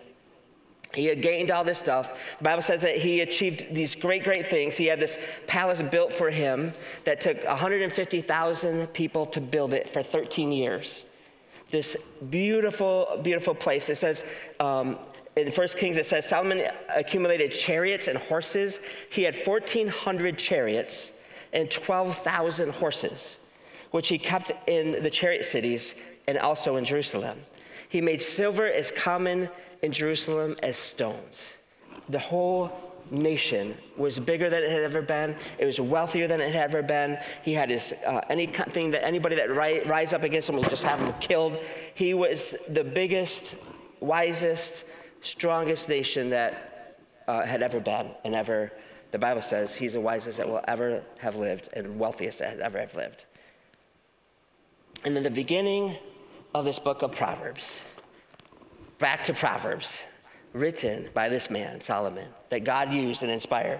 He 0.94 1.06
had 1.06 1.22
gained 1.22 1.50
all 1.50 1.64
this 1.64 1.78
stuff. 1.78 2.18
The 2.38 2.44
Bible 2.44 2.62
says 2.62 2.82
that 2.82 2.96
he 2.96 3.20
achieved 3.20 3.74
these 3.74 3.94
great, 3.94 4.24
great 4.24 4.46
things. 4.46 4.76
He 4.76 4.86
had 4.86 5.00
this 5.00 5.18
palace 5.46 5.82
built 5.82 6.12
for 6.12 6.30
him 6.30 6.72
that 7.04 7.20
took 7.20 7.44
150,000 7.44 8.86
people 8.88 9.26
to 9.26 9.40
build 9.40 9.74
it 9.74 9.90
for 9.90 10.02
13 10.02 10.52
years. 10.52 11.02
This 11.70 11.96
beautiful, 12.30 13.20
beautiful 13.22 13.54
place. 13.54 13.88
It 13.88 13.96
says 13.96 14.24
um, 14.60 14.98
in 15.36 15.50
1 15.50 15.68
Kings, 15.68 15.96
it 15.96 16.06
says 16.06 16.28
Solomon 16.28 16.62
accumulated 16.94 17.50
chariots 17.50 18.06
and 18.06 18.16
horses. 18.16 18.80
He 19.10 19.24
had 19.24 19.34
1,400 19.34 20.38
chariots 20.38 21.12
and 21.52 21.70
12,000 21.70 22.70
horses, 22.70 23.38
which 23.90 24.08
he 24.08 24.18
kept 24.18 24.52
in 24.68 25.02
the 25.02 25.10
chariot 25.10 25.44
cities 25.44 25.94
and 26.28 26.38
also 26.38 26.76
in 26.76 26.84
Jerusalem. 26.84 27.40
He 27.88 28.00
made 28.00 28.20
silver 28.20 28.66
as 28.66 28.90
common 28.90 29.48
in 29.84 29.92
Jerusalem 29.92 30.56
as 30.62 30.78
stones. 30.78 31.54
The 32.08 32.18
whole 32.18 32.72
nation 33.10 33.76
was 33.98 34.18
bigger 34.18 34.48
than 34.48 34.62
it 34.62 34.70
had 34.70 34.80
ever 34.80 35.02
been. 35.02 35.36
It 35.58 35.66
was 35.66 35.78
wealthier 35.78 36.26
than 36.26 36.40
it 36.40 36.54
had 36.54 36.70
ever 36.70 36.82
been. 36.82 37.18
He 37.42 37.52
had 37.52 37.68
his 37.68 37.92
uh, 38.06 38.22
anything 38.30 38.92
that 38.92 39.04
anybody 39.04 39.36
that 39.36 39.50
ri- 39.50 39.82
rise 39.82 40.14
up 40.14 40.24
against 40.24 40.48
him 40.48 40.56
would 40.56 40.70
just 40.70 40.84
have 40.84 40.98
him 40.98 41.12
killed. 41.20 41.60
He 41.94 42.14
was 42.14 42.56
the 42.66 42.82
biggest, 42.82 43.56
wisest, 44.00 44.86
strongest 45.20 45.90
nation 45.90 46.30
that 46.30 46.98
uh, 47.28 47.42
had 47.42 47.62
ever 47.62 47.78
been 47.78 48.10
and 48.24 48.34
ever. 48.34 48.72
The 49.10 49.18
Bible 49.18 49.42
says 49.42 49.74
he's 49.74 49.92
the 49.92 50.00
wisest 50.00 50.38
that 50.38 50.48
will 50.48 50.64
ever 50.66 51.04
have 51.18 51.36
lived 51.36 51.68
and 51.74 51.98
wealthiest 51.98 52.38
that 52.38 52.58
ever 52.58 52.78
have 52.78 52.94
lived. 52.96 53.26
And 55.04 55.14
in 55.14 55.22
the 55.22 55.30
beginning 55.30 55.98
of 56.54 56.64
this 56.64 56.78
book 56.78 57.02
of 57.02 57.12
Proverbs, 57.12 57.80
back 59.04 59.22
to 59.22 59.34
Proverbs, 59.34 60.00
written 60.54 61.10
by 61.12 61.28
this 61.28 61.50
man, 61.50 61.78
Solomon, 61.82 62.26
that 62.48 62.64
God 62.64 62.90
used 62.90 63.22
and 63.22 63.30
inspired, 63.30 63.78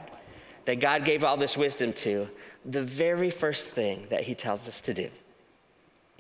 that 0.67 0.81
God 0.81 1.07
gave 1.07 1.25
all 1.25 1.39
this 1.39 1.57
wisdom 1.57 1.95
to, 1.95 2.29
the 2.67 2.83
very 2.83 3.31
first 3.31 3.71
thing 3.71 4.07
that 4.11 4.25
he 4.25 4.35
tells 4.35 4.69
us 4.69 4.83
to 4.83 4.93
do, 4.93 5.09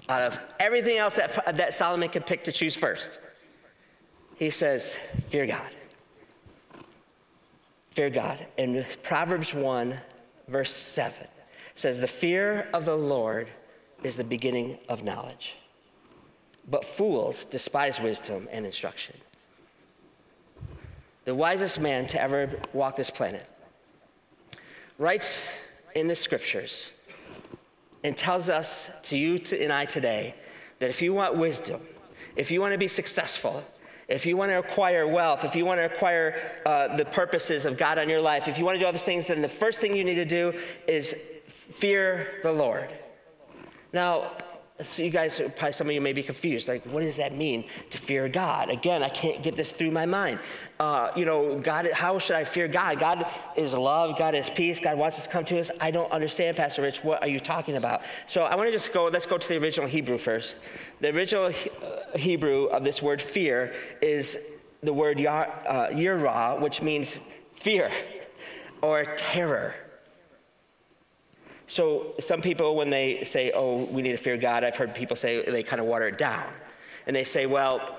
out 0.08 0.23
of 0.23 0.38
everything 0.58 0.96
else 0.96 1.16
that, 1.16 1.54
that 1.54 1.75
Solomon 1.75 2.08
could 2.08 2.25
pick 2.25 2.44
to 2.44 2.52
choose 2.52 2.75
first, 2.75 3.18
he 4.38 4.49
says, 4.49 4.96
Fear 5.28 5.49
God. 5.49 5.75
Fear 7.90 8.08
God. 8.08 8.46
In 8.56 8.87
Proverbs 9.02 9.52
1, 9.52 10.00
verse 10.49 10.73
7, 10.73 11.26
says, 11.75 12.00
The 12.00 12.08
fear 12.08 12.70
of 12.73 12.87
the 12.87 12.96
Lord 12.96 13.49
is 14.02 14.16
the 14.16 14.25
beginning 14.25 14.78
of 14.88 15.02
knowledge 15.04 15.56
but 16.68 16.85
fools 16.85 17.44
despise 17.44 18.00
wisdom 18.00 18.49
and 18.50 18.64
instruction. 18.64 19.16
The 21.25 21.35
wisest 21.35 21.80
man 21.80 22.06
to 22.09 22.21
ever 22.21 22.61
walk 22.73 22.97
this 22.97 23.11
planet 23.11 23.47
writes 24.99 25.49
in 25.94 26.09
the 26.09 26.14
scriptures 26.14 26.90
and 28.02 28.16
tells 28.16 28.50
us, 28.50 28.90
to 29.04 29.16
you 29.16 29.40
and 29.59 29.73
I 29.73 29.87
today, 29.87 30.35
that 30.78 30.90
if 30.90 31.00
you 31.00 31.14
want 31.14 31.37
wisdom, 31.37 31.80
if 32.37 32.50
you 32.50 32.61
want 32.61 32.73
to 32.73 32.78
be 32.78 32.88
successful, 32.88 33.64
if 34.09 34.26
you 34.26 34.37
want 34.37 34.50
to 34.50 34.59
acquire 34.59 35.09
wealth, 35.09 35.44
if 35.44 35.56
you 35.56 35.64
want 35.64 35.78
to 35.78 35.87
acquire 35.87 36.61
uh, 36.66 36.94
the 36.97 37.06
purposes 37.06 37.64
of 37.64 37.78
God 37.78 37.99
on 37.99 38.09
your 38.11 38.21
life, 38.21 38.49
if 38.49 38.59
you 38.59 38.64
want 38.66 38.75
to 38.75 38.78
do 38.78 38.85
all 38.85 38.92
these 38.92 39.02
things, 39.02 39.28
then 39.28 39.40
the 39.40 39.49
first 39.49 39.80
thing 39.80 39.97
you 39.97 40.04
need 40.04 40.16
to 40.16 40.26
do 40.26 40.52
is 40.87 41.16
fear 41.47 42.40
the 42.42 42.52
Lord. 42.52 42.92
Now, 43.94 44.33
so 44.80 45.04
you 45.04 45.10
guys, 45.10 45.38
probably 45.38 45.72
some 45.72 45.86
of 45.86 45.92
you 45.92 46.00
may 46.00 46.12
be 46.12 46.22
confused. 46.24 46.66
Like, 46.66 46.84
what 46.86 47.02
does 47.02 47.16
that 47.18 47.32
mean 47.32 47.64
to 47.90 47.98
fear 47.98 48.28
God? 48.28 48.70
Again, 48.70 49.04
I 49.04 49.08
can't 49.08 49.40
get 49.40 49.54
this 49.54 49.70
through 49.70 49.92
my 49.92 50.04
mind. 50.04 50.40
Uh, 50.80 51.12
you 51.14 51.24
know, 51.24 51.60
God, 51.60 51.88
how 51.92 52.18
should 52.18 52.34
I 52.34 52.42
fear 52.42 52.66
God? 52.66 52.98
God 52.98 53.24
is 53.54 53.72
love. 53.72 54.18
God 54.18 54.34
is 54.34 54.50
peace. 54.50 54.80
God 54.80 54.98
wants 54.98 55.16
us 55.18 55.26
to 55.26 55.30
come 55.30 55.44
to 55.44 55.60
us. 55.60 55.70
I 55.80 55.92
don't 55.92 56.10
understand, 56.10 56.56
Pastor 56.56 56.82
Rich. 56.82 57.04
What 57.04 57.22
are 57.22 57.28
you 57.28 57.38
talking 57.38 57.76
about? 57.76 58.02
So 58.26 58.42
I 58.42 58.56
want 58.56 58.66
to 58.66 58.72
just 58.72 58.92
go. 58.92 59.04
Let's 59.04 59.26
go 59.26 59.38
to 59.38 59.48
the 59.48 59.58
original 59.58 59.88
Hebrew 59.88 60.18
first. 60.18 60.58
The 61.00 61.14
original 61.14 61.46
uh, 61.46 62.18
Hebrew 62.18 62.64
of 62.64 62.82
this 62.82 63.00
word 63.00 63.22
fear 63.22 63.72
is 64.02 64.38
the 64.82 64.92
word 64.92 65.20
yar, 65.20 65.52
uh, 65.68 65.86
yirah, 65.90 66.60
which 66.60 66.82
means 66.82 67.16
fear 67.54 67.92
or 68.82 69.04
terror. 69.16 69.76
So 71.66 72.14
some 72.21 72.42
people, 72.42 72.76
when 72.76 72.90
they 72.90 73.25
say, 73.25 73.52
oh, 73.54 73.85
we 73.85 74.02
need 74.02 74.12
to 74.12 74.18
fear 74.18 74.37
God, 74.37 74.64
I've 74.64 74.76
heard 74.76 74.94
people 74.94 75.16
say 75.16 75.49
they 75.50 75.62
kind 75.62 75.80
of 75.80 75.87
water 75.87 76.09
it 76.09 76.18
down. 76.18 76.44
And 77.06 77.16
they 77.16 77.25
say, 77.25 77.47
well, 77.47 77.99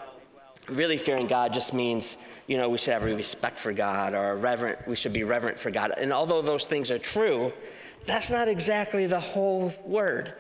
really 0.68 0.98
fearing 0.98 1.28
God 1.28 1.54
just 1.54 1.74
means, 1.74 2.18
you 2.48 2.58
know, 2.58 2.70
we 2.70 2.78
should 2.78 2.94
have 2.94 3.04
respect 3.04 3.60
for 3.60 3.74
God 3.74 4.14
or 4.14 4.36
reverent, 4.36 4.88
we 4.88 4.96
should 4.96 5.14
be 5.14 5.24
reverent 5.24 5.60
for 5.60 5.72
God. 5.72 5.94
And 5.98 6.12
although 6.12 6.42
those 6.42 6.66
things 6.66 6.92
are 6.92 7.00
true, 7.00 7.54
that's 8.06 8.30
not 8.30 8.48
exactly 8.48 9.08
the 9.08 9.20
whole 9.20 9.74
word. 9.84 10.34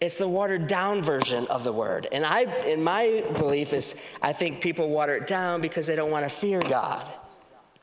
It's 0.00 0.16
the 0.16 0.28
watered 0.28 0.66
down 0.66 1.02
version 1.02 1.46
of 1.46 1.64
the 1.64 1.72
word. 1.72 2.08
And 2.12 2.26
I, 2.26 2.42
in 2.66 2.82
my 2.82 3.24
belief, 3.36 3.72
is 3.72 3.94
I 4.20 4.32
think 4.32 4.60
people 4.60 4.90
water 4.90 5.16
it 5.16 5.26
down 5.26 5.60
because 5.60 5.86
they 5.86 5.96
don't 5.96 6.10
want 6.10 6.24
to 6.24 6.30
fear 6.30 6.60
God. 6.60 7.10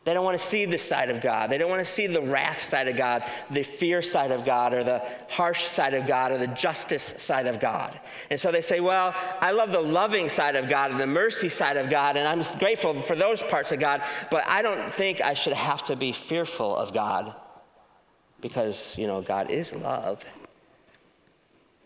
They 0.04 0.16
don't 0.16 0.26
want 0.26 0.40
to 0.40 0.44
see 0.44 0.66
this 0.66 0.82
side 0.82 1.12
of 1.12 1.22
God. 1.22 1.52
They 1.52 1.60
don't 1.60 1.70
want 1.70 1.86
to 1.86 1.92
see 1.92 2.08
the 2.08 2.22
wrath 2.22 2.68
side 2.68 2.88
of 2.88 2.98
God, 2.98 3.30
the 3.52 3.62
fear 3.62 4.02
side 4.02 4.32
of 4.32 4.44
God, 4.44 4.74
or 4.74 4.84
the 4.84 5.04
harsh 5.30 5.66
side 5.66 5.94
of 5.94 6.08
God, 6.08 6.32
or 6.32 6.40
the 6.40 6.48
justice 6.48 7.14
side 7.18 7.46
of 7.46 7.60
God. 7.60 8.00
And 8.32 8.40
so 8.40 8.52
they 8.52 8.62
say, 8.62 8.80
Well, 8.80 9.14
I 9.40 9.52
love 9.52 9.72
the 9.72 9.80
loving 9.80 10.28
side 10.28 10.56
of 10.56 10.68
God 10.68 10.90
and 10.90 11.00
the 11.00 11.06
mercy 11.06 11.50
side 11.50 11.78
of 11.78 11.92
God, 11.92 12.18
and 12.18 12.28
I'm 12.28 12.42
grateful 12.58 13.00
for 13.04 13.16
those 13.16 13.44
parts 13.44 13.72
of 13.72 13.80
God, 13.80 14.02
but 14.32 14.44
I 14.48 14.64
don't 14.64 14.92
think 14.92 15.22
I 15.22 15.36
should 15.36 15.54
have 15.54 15.84
to 15.86 15.96
be 15.96 16.14
fearful 16.14 16.76
of 16.76 16.94
God 16.94 17.36
because, 18.42 18.98
you 18.98 19.06
know, 19.06 19.22
God 19.22 19.52
is 19.52 19.76
love. 19.76 20.26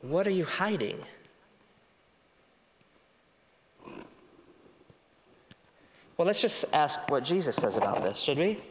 What 0.02 0.26
are 0.26 0.32
you 0.32 0.46
hiding? 0.46 1.04
Well, 6.18 6.26
let's 6.26 6.42
just 6.42 6.64
ask 6.72 7.00
what 7.10 7.26
Jesus 7.26 7.58
says 7.58 7.76
about 7.76 8.02
this, 8.02 8.20
should 8.20 8.38
we? 8.38 8.64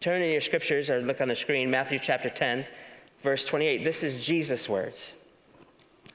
Turn 0.00 0.20
in 0.20 0.30
your 0.30 0.42
scriptures 0.42 0.90
or 0.90 1.00
look 1.00 1.20
on 1.22 1.28
the 1.28 1.36
screen, 1.36 1.70
Matthew 1.70 1.98
chapter 1.98 2.28
10, 2.28 2.66
verse 3.22 3.44
28. 3.46 3.84
This 3.84 4.02
is 4.02 4.22
Jesus' 4.22 4.68
words. 4.68 5.12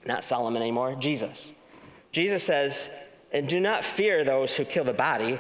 Not 0.06 0.24
Solomon 0.24 0.62
anymore, 0.62 0.96
Jesus. 0.96 1.54
Jesus 2.12 2.44
says, 2.44 2.92
And 3.32 3.50
do 3.50 3.60
not 3.60 3.84
fear 3.84 4.24
those 4.24 4.56
who 4.56 4.64
kill 4.64 4.84
the 4.84 4.94
body, 4.94 5.40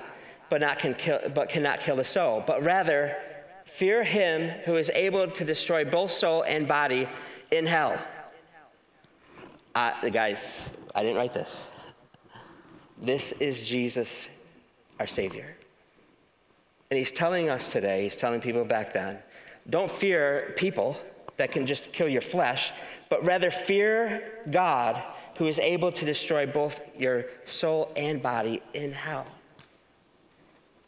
but, 0.49 0.61
not 0.61 0.79
can 0.79 0.95
kill, 0.95 1.19
but 1.35 1.47
cannot 1.47 1.81
kill 1.81 1.95
the 1.95 2.03
soul, 2.03 2.43
but 2.45 2.63
rather 2.63 3.15
fear 3.65 4.03
him 4.03 4.49
who 4.65 4.77
is 4.77 4.89
able 4.95 5.29
to 5.29 5.45
destroy 5.45 5.85
both 5.85 6.11
soul 6.11 6.43
and 6.43 6.67
body 6.67 7.07
in 7.51 7.67
hell. 7.67 8.01
Uh, 9.75 10.09
guys, 10.09 10.67
I 10.95 11.03
didn't 11.03 11.17
write 11.17 11.33
this. 11.33 11.67
This 12.97 13.31
is 13.33 13.61
Jesus 13.61 14.27
our 14.99 15.07
Savior. 15.07 15.55
And 16.89 16.97
He's 16.97 17.11
telling 17.11 17.49
us 17.49 17.71
today, 17.71 18.03
He's 18.03 18.15
telling 18.15 18.41
people 18.41 18.65
back 18.65 18.93
then, 18.93 19.19
don't 19.69 19.89
fear 19.89 20.53
people 20.57 20.99
that 21.37 21.51
can 21.51 21.65
just 21.65 21.91
kill 21.91 22.07
your 22.07 22.21
flesh, 22.21 22.71
but 23.09 23.23
rather 23.25 23.51
fear 23.51 24.41
God 24.49 25.01
who 25.37 25.47
is 25.47 25.59
able 25.59 25.91
to 25.91 26.05
destroy 26.05 26.45
both 26.45 26.79
your 26.97 27.25
soul 27.45 27.91
and 27.95 28.21
body 28.21 28.61
in 28.73 28.91
hell. 28.93 29.27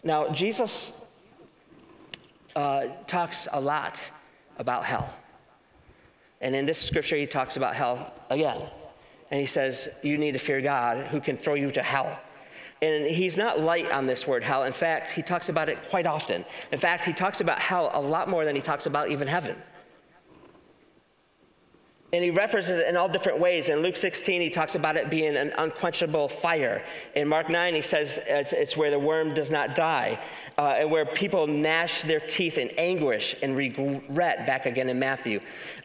Now, 0.03 0.29
Jesus 0.29 0.93
uh, 2.55 2.87
talks 3.07 3.47
a 3.51 3.59
lot 3.59 4.01
about 4.57 4.85
hell. 4.85 5.13
And 6.39 6.55
in 6.55 6.65
this 6.65 6.77
scripture, 6.77 7.15
he 7.15 7.25
talks 7.25 7.57
about 7.57 7.75
hell 7.75 8.13
again. 8.29 8.61
And 9.31 9.39
he 9.39 9.45
says, 9.45 9.89
You 10.03 10.17
need 10.17 10.33
to 10.33 10.39
fear 10.39 10.61
God 10.61 11.07
who 11.07 11.19
can 11.19 11.35
throw 11.35 11.55
you 11.55 11.71
to 11.71 11.83
hell. 11.83 12.19
And 12.81 13.05
he's 13.05 13.37
not 13.37 13.59
light 13.59 13.91
on 13.91 14.05
this 14.05 14.27
word 14.27 14.43
hell. 14.43 14.63
In 14.63 14.73
fact, 14.73 15.11
he 15.11 15.21
talks 15.21 15.49
about 15.49 15.67
it 15.67 15.79
quite 15.89 16.05
often. 16.05 16.45
In 16.71 16.79
fact, 16.79 17.05
he 17.05 17.13
talks 17.13 17.41
about 17.41 17.59
hell 17.59 17.89
a 17.93 18.01
lot 18.01 18.29
more 18.29 18.45
than 18.45 18.55
he 18.55 18.61
talks 18.61 18.85
about 18.85 19.09
even 19.09 19.27
heaven. 19.27 19.55
And 22.13 22.23
he 22.23 22.29
references 22.29 22.79
it 22.79 22.87
in 22.87 22.95
all 22.95 23.09
different 23.09 23.39
ways. 23.39 23.67
In 23.67 23.79
Luke 23.79 23.97
16, 23.97 24.39
he 24.39 24.49
talks 24.49 24.75
about 24.75 24.95
it 24.95 25.09
being 25.09 25.35
an 25.35 25.51
unquenchable 25.57 26.29
fire. 26.29 26.81
In 27.15 27.27
Mark 27.27 27.49
9, 27.49 27.73
he 27.73 27.81
says 27.81 28.19
it's, 28.25 28.53
it's 28.53 28.77
where 28.77 28.91
the 28.91 28.99
worm 28.99 29.33
does 29.33 29.51
not 29.51 29.75
die, 29.75 30.17
uh, 30.57 30.75
and 30.77 30.89
where 30.89 31.05
people 31.05 31.47
gnash 31.47 32.03
their 32.03 32.21
teeth 32.21 32.57
in 32.57 32.69
anguish 32.77 33.35
and 33.43 33.57
regret, 33.57 34.45
back 34.45 34.65
again 34.65 34.87
in 34.87 34.97
Matthew. 34.97 35.41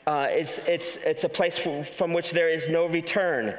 Uh, 0.06 0.28
it's, 0.30 0.58
it's, 0.58 0.96
it's 0.98 1.24
a 1.24 1.28
place 1.28 1.58
from, 1.58 1.82
from 1.82 2.12
which 2.12 2.30
there 2.30 2.48
is 2.48 2.68
no 2.68 2.86
return 2.86 3.56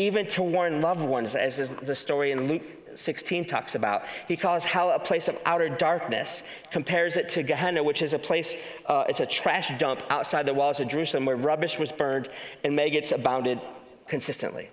even 0.00 0.26
to 0.28 0.42
warn 0.42 0.80
loved 0.80 1.02
ones, 1.04 1.34
as 1.34 1.70
the 1.82 1.94
story 1.94 2.32
in 2.32 2.48
Luke 2.48 2.62
16 2.94 3.44
talks 3.44 3.74
about. 3.74 4.04
He 4.28 4.36
calls 4.36 4.64
hell 4.64 4.90
a 4.90 4.98
place 4.98 5.28
of 5.28 5.38
outer 5.46 5.68
darkness, 5.68 6.42
compares 6.70 7.16
it 7.16 7.28
to 7.30 7.42
Gehenna, 7.42 7.82
which 7.82 8.02
is 8.02 8.12
a 8.12 8.18
place, 8.18 8.54
uh, 8.86 9.04
it's 9.08 9.20
a 9.20 9.26
trash 9.26 9.70
dump 9.78 10.02
outside 10.10 10.46
the 10.46 10.54
walls 10.54 10.80
of 10.80 10.88
Jerusalem 10.88 11.24
where 11.24 11.36
rubbish 11.36 11.78
was 11.78 11.92
burned 11.92 12.28
and 12.64 12.74
maggots 12.74 13.12
abounded 13.12 13.60
consistently. 14.08 14.70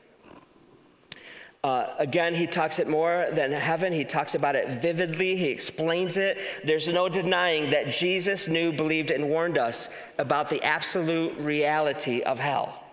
Uh, 1.63 1.93
again, 1.97 2.33
he 2.33 2.47
talks 2.47 2.79
it 2.79 2.87
more 2.87 3.27
than 3.33 3.51
heaven. 3.51 3.91
He 3.91 4.05
talks 4.05 4.35
about 4.35 4.55
it 4.55 4.81
vividly. 4.81 5.35
He 5.35 5.47
explains 5.47 6.15
it. 6.15 6.37
There's 6.63 6.87
no 6.87 7.09
denying 7.09 7.71
that 7.71 7.89
Jesus 7.89 8.47
knew, 8.47 8.71
believed, 8.71 9.11
and 9.11 9.27
warned 9.29 9.57
us 9.57 9.89
about 10.17 10.49
the 10.49 10.63
absolute 10.63 11.37
reality 11.37 12.21
of 12.21 12.39
hell. 12.39 12.86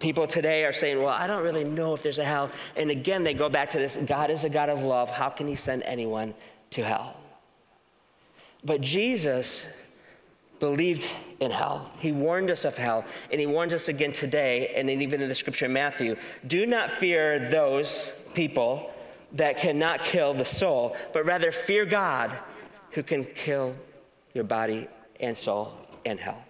People 0.00 0.26
today 0.26 0.64
are 0.64 0.72
saying, 0.72 0.98
Well, 0.98 1.14
I 1.14 1.26
don't 1.26 1.42
really 1.42 1.62
know 1.62 1.94
if 1.94 2.02
there's 2.02 2.18
a 2.18 2.24
hell. 2.24 2.50
And 2.74 2.90
again, 2.90 3.22
they 3.22 3.34
go 3.34 3.48
back 3.48 3.70
to 3.70 3.78
this 3.78 3.96
God 4.06 4.30
is 4.30 4.44
a 4.44 4.48
God 4.48 4.68
of 4.68 4.82
love. 4.82 5.10
How 5.10 5.28
can 5.28 5.46
he 5.46 5.54
send 5.54 5.82
anyone 5.84 6.34
to 6.72 6.82
hell? 6.82 7.16
But 8.64 8.80
Jesus 8.80 9.66
believed 10.58 11.06
in 11.40 11.50
hell. 11.50 11.90
He 11.98 12.12
warned 12.12 12.50
us 12.50 12.64
of 12.64 12.76
hell, 12.76 13.04
and 13.30 13.40
he 13.40 13.46
warns 13.46 13.72
us 13.72 13.88
again 13.88 14.12
today, 14.12 14.72
and 14.76 14.88
then 14.88 15.00
even 15.00 15.22
in 15.22 15.28
the 15.28 15.34
scripture 15.34 15.66
in 15.66 15.72
Matthew 15.72 16.16
do 16.46 16.66
not 16.66 16.90
fear 16.90 17.38
those 17.38 18.12
people 18.34 18.90
that 19.32 19.58
cannot 19.58 20.04
kill 20.04 20.34
the 20.34 20.44
soul, 20.44 20.96
but 21.12 21.24
rather 21.24 21.52
fear 21.52 21.84
God 21.84 22.30
who 22.92 23.02
can 23.02 23.24
kill 23.24 23.74
your 24.34 24.44
body 24.44 24.88
and 25.20 25.36
soul 25.36 25.72
in 26.04 26.18
hell. 26.18 26.44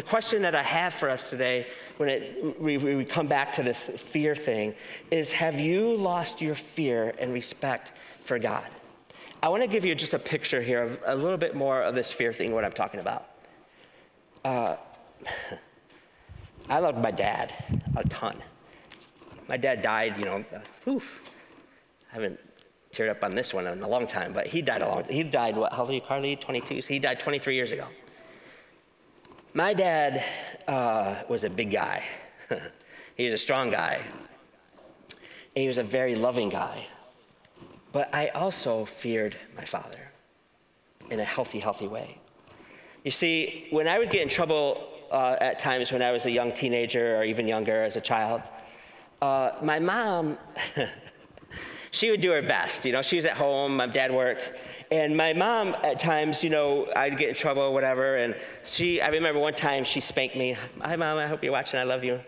The 0.00 0.06
question 0.06 0.40
that 0.44 0.54
I 0.54 0.62
have 0.62 0.94
for 0.94 1.10
us 1.10 1.28
today, 1.28 1.66
when 1.98 2.08
it, 2.08 2.58
we, 2.58 2.78
we 2.78 3.04
come 3.04 3.26
back 3.26 3.52
to 3.52 3.62
this 3.62 3.82
fear 3.82 4.34
thing, 4.34 4.74
is 5.10 5.30
have 5.32 5.60
you 5.60 5.94
lost 5.94 6.40
your 6.40 6.54
fear 6.54 7.12
and 7.18 7.34
respect 7.34 7.92
for 8.24 8.38
God? 8.38 8.66
I 9.42 9.50
want 9.50 9.62
to 9.62 9.66
give 9.66 9.84
you 9.84 9.94
just 9.94 10.14
a 10.14 10.18
picture 10.18 10.62
here 10.62 10.84
of 10.84 10.98
a 11.04 11.14
little 11.14 11.36
bit 11.36 11.54
more 11.54 11.82
of 11.82 11.94
this 11.94 12.10
fear 12.10 12.32
thing, 12.32 12.54
what 12.54 12.64
I'm 12.64 12.72
talking 12.72 12.98
about. 12.98 13.28
Uh, 14.42 14.76
I 16.70 16.78
loved 16.78 16.96
my 17.02 17.10
dad 17.10 17.52
a 17.94 18.04
ton. 18.04 18.38
My 19.50 19.58
dad 19.58 19.82
died, 19.82 20.16
you 20.16 20.24
know, 20.24 20.42
whew, 20.84 21.02
I 22.10 22.14
haven't 22.14 22.40
teared 22.94 23.10
up 23.10 23.22
on 23.22 23.34
this 23.34 23.52
one 23.52 23.66
in 23.66 23.82
a 23.82 23.88
long 23.88 24.06
time, 24.06 24.32
but 24.32 24.46
he 24.46 24.62
died 24.62 24.80
a 24.80 24.88
long 24.88 25.04
He 25.04 25.24
died, 25.24 25.58
what, 25.58 25.74
how 25.74 25.82
old 25.82 25.90
are 25.90 25.92
you, 25.92 26.00
Carly? 26.00 26.36
22? 26.36 26.80
So 26.80 26.88
he 26.88 26.98
died 26.98 27.20
23 27.20 27.54
years 27.54 27.70
ago. 27.70 27.86
My 29.52 29.74
dad 29.74 30.24
uh, 30.68 31.22
was 31.28 31.42
a 31.42 31.50
big 31.50 31.72
guy. 31.72 32.04
he 33.16 33.24
was 33.24 33.34
a 33.34 33.38
strong 33.38 33.70
guy. 33.70 34.00
And 35.10 35.62
he 35.62 35.66
was 35.66 35.78
a 35.78 35.82
very 35.82 36.14
loving 36.14 36.50
guy. 36.50 36.86
But 37.90 38.14
I 38.14 38.28
also 38.28 38.84
feared 38.84 39.36
my 39.56 39.64
father 39.64 40.12
in 41.10 41.18
a 41.18 41.24
healthy, 41.24 41.58
healthy 41.58 41.88
way. 41.88 42.18
You 43.04 43.10
see, 43.10 43.66
when 43.70 43.88
I 43.88 43.98
would 43.98 44.10
get 44.10 44.22
in 44.22 44.28
trouble 44.28 44.86
uh, 45.10 45.36
at 45.40 45.58
times 45.58 45.90
when 45.90 46.02
I 46.02 46.12
was 46.12 46.26
a 46.26 46.30
young 46.30 46.52
teenager 46.52 47.16
or 47.16 47.24
even 47.24 47.48
younger 47.48 47.82
as 47.82 47.96
a 47.96 48.00
child, 48.00 48.42
uh, 49.20 49.52
my 49.62 49.80
mom, 49.80 50.38
She 51.90 52.10
would 52.10 52.20
do 52.20 52.30
her 52.30 52.42
best. 52.42 52.84
You 52.84 52.92
know, 52.92 53.02
she 53.02 53.16
was 53.16 53.26
at 53.26 53.36
home, 53.36 53.76
my 53.76 53.86
dad 53.86 54.12
worked. 54.12 54.52
And 54.92 55.16
my 55.16 55.32
mom, 55.32 55.76
at 55.82 55.98
times, 56.00 56.42
you 56.42 56.50
know, 56.50 56.90
I'd 56.94 57.18
get 57.18 57.28
in 57.28 57.34
trouble 57.34 57.62
or 57.62 57.72
whatever. 57.72 58.16
And 58.16 58.36
she, 58.64 59.00
I 59.00 59.08
remember 59.08 59.40
one 59.40 59.54
time 59.54 59.84
she 59.84 60.00
spanked 60.00 60.36
me. 60.36 60.56
Hi, 60.80 60.96
mom, 60.96 61.18
I 61.18 61.26
hope 61.26 61.42
you're 61.42 61.52
watching. 61.52 61.78
I 61.80 61.84
love 61.84 62.04
you. 62.04 62.20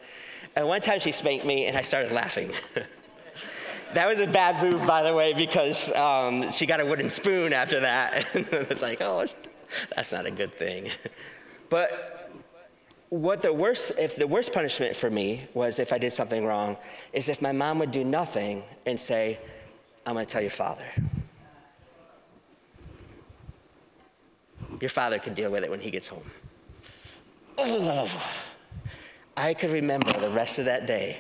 And 0.54 0.66
one 0.66 0.81
time 0.81 1.00
she 1.00 1.12
spanked 1.12 1.47
me, 1.47 1.66
and 1.66 1.76
I 1.76 1.83
started 1.83 2.12
laughing. 2.12 2.52
that 3.95 4.09
was 4.09 4.21
a 4.21 4.26
bad 4.26 4.62
move, 4.62 4.87
by 4.87 5.02
the 5.02 5.14
way, 5.14 5.33
because 5.33 5.90
um, 5.92 6.50
she 6.52 6.66
got 6.66 6.81
a 6.81 6.87
wooden 6.87 7.09
spoon 7.09 7.52
after 7.52 7.81
that. 7.81 8.26
and 8.35 8.47
it's 8.52 8.83
like, 8.83 9.00
oh, 9.00 9.26
that's 9.95 10.12
not 10.12 10.26
a 10.26 10.31
good 10.31 10.59
thing. 10.59 10.90
but 11.69 12.31
what 13.12 13.42
the 13.42 13.52
worst, 13.52 13.92
if 13.99 14.16
the 14.16 14.26
worst 14.26 14.54
punishment 14.54 14.97
for 14.97 15.11
me 15.11 15.47
was 15.52 15.78
if 15.78 15.92
I 15.92 15.99
did 15.99 16.14
something 16.14 16.47
wrong, 16.47 16.78
is 17.12 17.28
if 17.28 17.42
my 17.42 17.52
mom 17.52 17.78
would 17.81 17.90
do 17.90 18.04
nothing 18.04 18.62
and 18.87 18.99
say, 18.99 19.38
I'm 20.07 20.14
going 20.14 20.25
to 20.25 20.33
tell 20.33 20.40
your 20.40 20.50
father. 20.50 20.87
Your 24.81 24.88
father 24.88 25.19
can 25.19 25.35
deal 25.35 25.50
with 25.50 25.62
it 25.62 25.71
when 25.71 25.78
he 25.78 25.90
gets 25.90 26.07
home. 26.07 26.25
Oh, 27.59 28.11
I 29.37 29.52
could 29.52 29.69
remember 29.69 30.19
the 30.19 30.31
rest 30.31 30.59
of 30.59 30.64
that 30.64 30.87
day. 30.87 31.19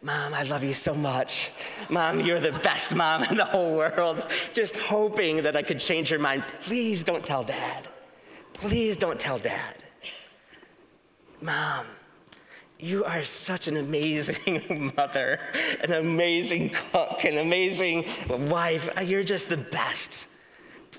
Mom, 0.00 0.32
I 0.32 0.44
love 0.44 0.64
you 0.64 0.72
so 0.72 0.94
much. 0.94 1.50
Mom, 1.90 2.20
you're 2.20 2.40
the 2.40 2.52
best 2.52 2.94
mom 2.94 3.22
in 3.24 3.36
the 3.36 3.44
whole 3.44 3.76
world. 3.76 4.24
Just 4.54 4.78
hoping 4.78 5.42
that 5.42 5.56
I 5.56 5.62
could 5.62 5.78
change 5.78 6.08
her 6.08 6.18
mind. 6.18 6.42
Please 6.62 7.04
don't 7.04 7.26
tell 7.26 7.44
dad. 7.44 7.86
Please 8.54 8.96
don't 8.96 9.20
tell 9.20 9.38
dad. 9.38 9.83
Mom, 11.44 11.84
you 12.80 13.04
are 13.04 13.22
such 13.22 13.68
an 13.68 13.76
amazing 13.76 14.94
mother, 14.96 15.38
an 15.82 15.92
amazing 15.92 16.70
cook, 16.70 17.22
an 17.24 17.36
amazing 17.36 18.06
wife. 18.48 18.88
Uh, 18.96 19.02
you're 19.02 19.22
just 19.22 19.50
the 19.50 19.58
best. 19.58 20.26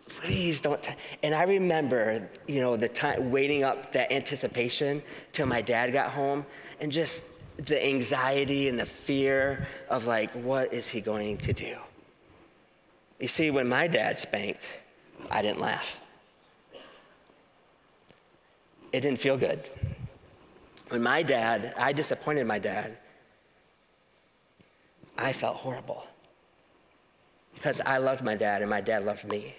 Please 0.08 0.62
don't. 0.62 0.84
T-. 0.84 0.94
And 1.24 1.34
I 1.34 1.44
remember, 1.46 2.30
you 2.46 2.62
know, 2.62 2.78
the 2.78 2.88
time 2.88 3.32
waiting 3.32 3.64
up 3.64 3.92
that 3.94 4.12
anticipation 4.12 5.02
till 5.34 5.48
my 5.48 5.64
dad 5.64 5.92
got 5.92 6.12
home, 6.12 6.46
and 6.80 6.92
just 6.92 7.24
the 7.58 7.84
anxiety 7.84 8.68
and 8.68 8.78
the 8.78 8.86
fear 8.86 9.68
of 9.90 10.06
like, 10.06 10.30
what 10.34 10.72
is 10.72 10.88
he 10.88 11.02
going 11.02 11.38
to 11.40 11.54
do? 11.54 11.76
You 13.20 13.28
see, 13.28 13.50
when 13.50 13.68
my 13.68 13.88
dad 13.88 14.20
spanked, 14.20 14.68
I 15.32 15.42
didn't 15.42 15.60
laugh. 15.60 15.98
It 18.92 19.00
didn't 19.00 19.20
feel 19.20 19.38
good. 19.38 19.68
When 20.90 21.02
my 21.02 21.24
dad, 21.24 21.74
I 21.78 21.94
disappointed 21.94 22.46
my 22.46 22.60
dad, 22.60 22.98
I 25.18 25.34
felt 25.34 25.58
horrible 25.58 26.06
because 27.54 27.82
I 27.86 27.98
loved 27.98 28.24
my 28.24 28.36
dad 28.36 28.62
and 28.62 28.70
my 28.70 28.82
dad 28.82 29.06
loved 29.06 29.24
me. 29.26 29.56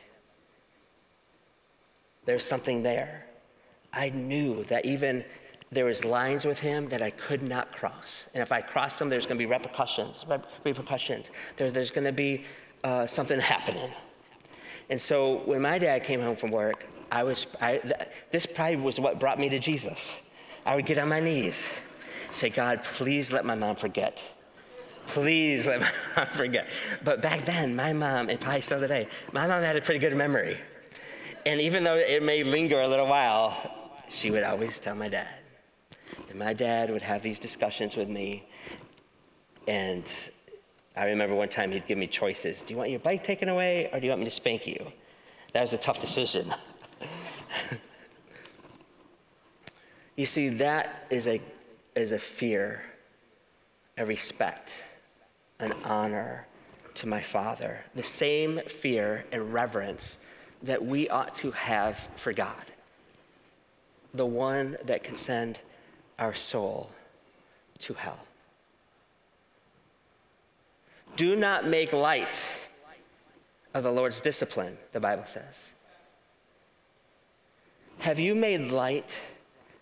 There's 2.26 2.44
something 2.44 2.82
there. 2.82 3.26
I 3.92 4.10
knew 4.10 4.64
that 4.64 4.84
even 4.84 5.24
there 5.72 5.86
was 5.86 6.04
lines 6.04 6.44
with 6.44 6.58
him 6.58 6.88
that 6.90 7.02
I 7.02 7.10
could 7.10 7.42
not 7.42 7.72
cross. 7.72 8.26
And 8.34 8.42
if 8.42 8.52
I 8.52 8.60
crossed 8.60 8.98
them, 8.98 9.08
there's 9.08 9.24
going 9.24 9.36
to 9.36 9.42
be 9.42 9.46
repercussions. 9.46 10.24
Repercussions. 10.64 11.30
There, 11.56 11.70
there's 11.70 11.90
going 11.90 12.04
to 12.04 12.12
be 12.12 12.44
uh, 12.84 13.06
something 13.06 13.40
happening. 13.40 13.92
And 14.90 15.00
so 15.00 15.42
when 15.46 15.62
my 15.62 15.78
dad 15.78 16.04
came 16.04 16.20
home 16.20 16.36
from 16.36 16.50
work, 16.50 16.84
I 17.10 17.22
was. 17.22 17.46
I, 17.60 17.80
this 18.30 18.46
probably 18.46 18.76
was 18.76 19.00
what 19.00 19.18
brought 19.18 19.38
me 19.38 19.48
to 19.48 19.58
Jesus. 19.58 20.14
I 20.66 20.74
would 20.74 20.84
get 20.84 20.98
on 20.98 21.08
my 21.08 21.20
knees, 21.20 21.64
say, 22.32 22.50
God, 22.50 22.82
please 22.82 23.32
let 23.32 23.44
my 23.44 23.54
mom 23.54 23.76
forget. 23.76 24.20
Please 25.06 25.64
let 25.64 25.80
my 25.80 25.92
mom 26.16 26.26
forget. 26.26 26.66
But 27.04 27.22
back 27.22 27.44
then, 27.44 27.76
my 27.76 27.92
mom, 27.92 28.28
and 28.28 28.40
probably 28.40 28.62
still 28.62 28.80
today, 28.80 29.06
my 29.32 29.46
mom 29.46 29.62
had 29.62 29.76
a 29.76 29.80
pretty 29.80 30.00
good 30.00 30.16
memory. 30.16 30.58
And 31.46 31.60
even 31.60 31.84
though 31.84 31.94
it 31.94 32.20
may 32.24 32.42
linger 32.42 32.80
a 32.80 32.88
little 32.88 33.06
while, 33.06 34.02
she 34.08 34.32
would 34.32 34.42
always 34.42 34.80
tell 34.80 34.96
my 34.96 35.08
dad. 35.08 35.28
And 36.28 36.36
my 36.36 36.52
dad 36.52 36.90
would 36.90 37.02
have 37.02 37.22
these 37.22 37.38
discussions 37.38 37.94
with 37.94 38.08
me. 38.08 38.48
And 39.68 40.02
I 40.96 41.04
remember 41.04 41.36
one 41.36 41.48
time 41.48 41.70
he'd 41.70 41.86
give 41.86 41.98
me 41.98 42.08
choices 42.08 42.62
Do 42.62 42.74
you 42.74 42.78
want 42.78 42.90
your 42.90 43.00
bike 43.00 43.22
taken 43.22 43.48
away 43.48 43.88
or 43.92 44.00
do 44.00 44.06
you 44.06 44.10
want 44.10 44.20
me 44.20 44.24
to 44.24 44.30
spank 44.32 44.66
you? 44.66 44.92
That 45.52 45.60
was 45.60 45.72
a 45.72 45.78
tough 45.78 46.00
decision. 46.00 46.52
You 50.16 50.24
see, 50.26 50.48
that 50.48 51.06
is 51.10 51.28
a, 51.28 51.40
is 51.94 52.12
a 52.12 52.18
fear, 52.18 52.82
a 53.98 54.06
respect, 54.06 54.70
an 55.60 55.72
honor 55.84 56.46
to 56.94 57.06
my 57.06 57.20
Father. 57.20 57.80
The 57.94 58.02
same 58.02 58.60
fear 58.66 59.26
and 59.30 59.52
reverence 59.52 60.18
that 60.62 60.84
we 60.84 61.08
ought 61.10 61.34
to 61.36 61.50
have 61.50 62.08
for 62.16 62.32
God, 62.32 62.64
the 64.14 64.26
one 64.26 64.78
that 64.84 65.04
can 65.04 65.16
send 65.16 65.60
our 66.18 66.34
soul 66.34 66.90
to 67.80 67.92
hell. 67.94 68.20
Do 71.16 71.36
not 71.36 71.66
make 71.66 71.92
light 71.92 72.42
of 73.74 73.82
the 73.82 73.92
Lord's 73.92 74.20
discipline, 74.20 74.78
the 74.92 75.00
Bible 75.00 75.26
says. 75.26 75.66
Have 77.98 78.18
you 78.18 78.34
made 78.34 78.70
light? 78.70 79.10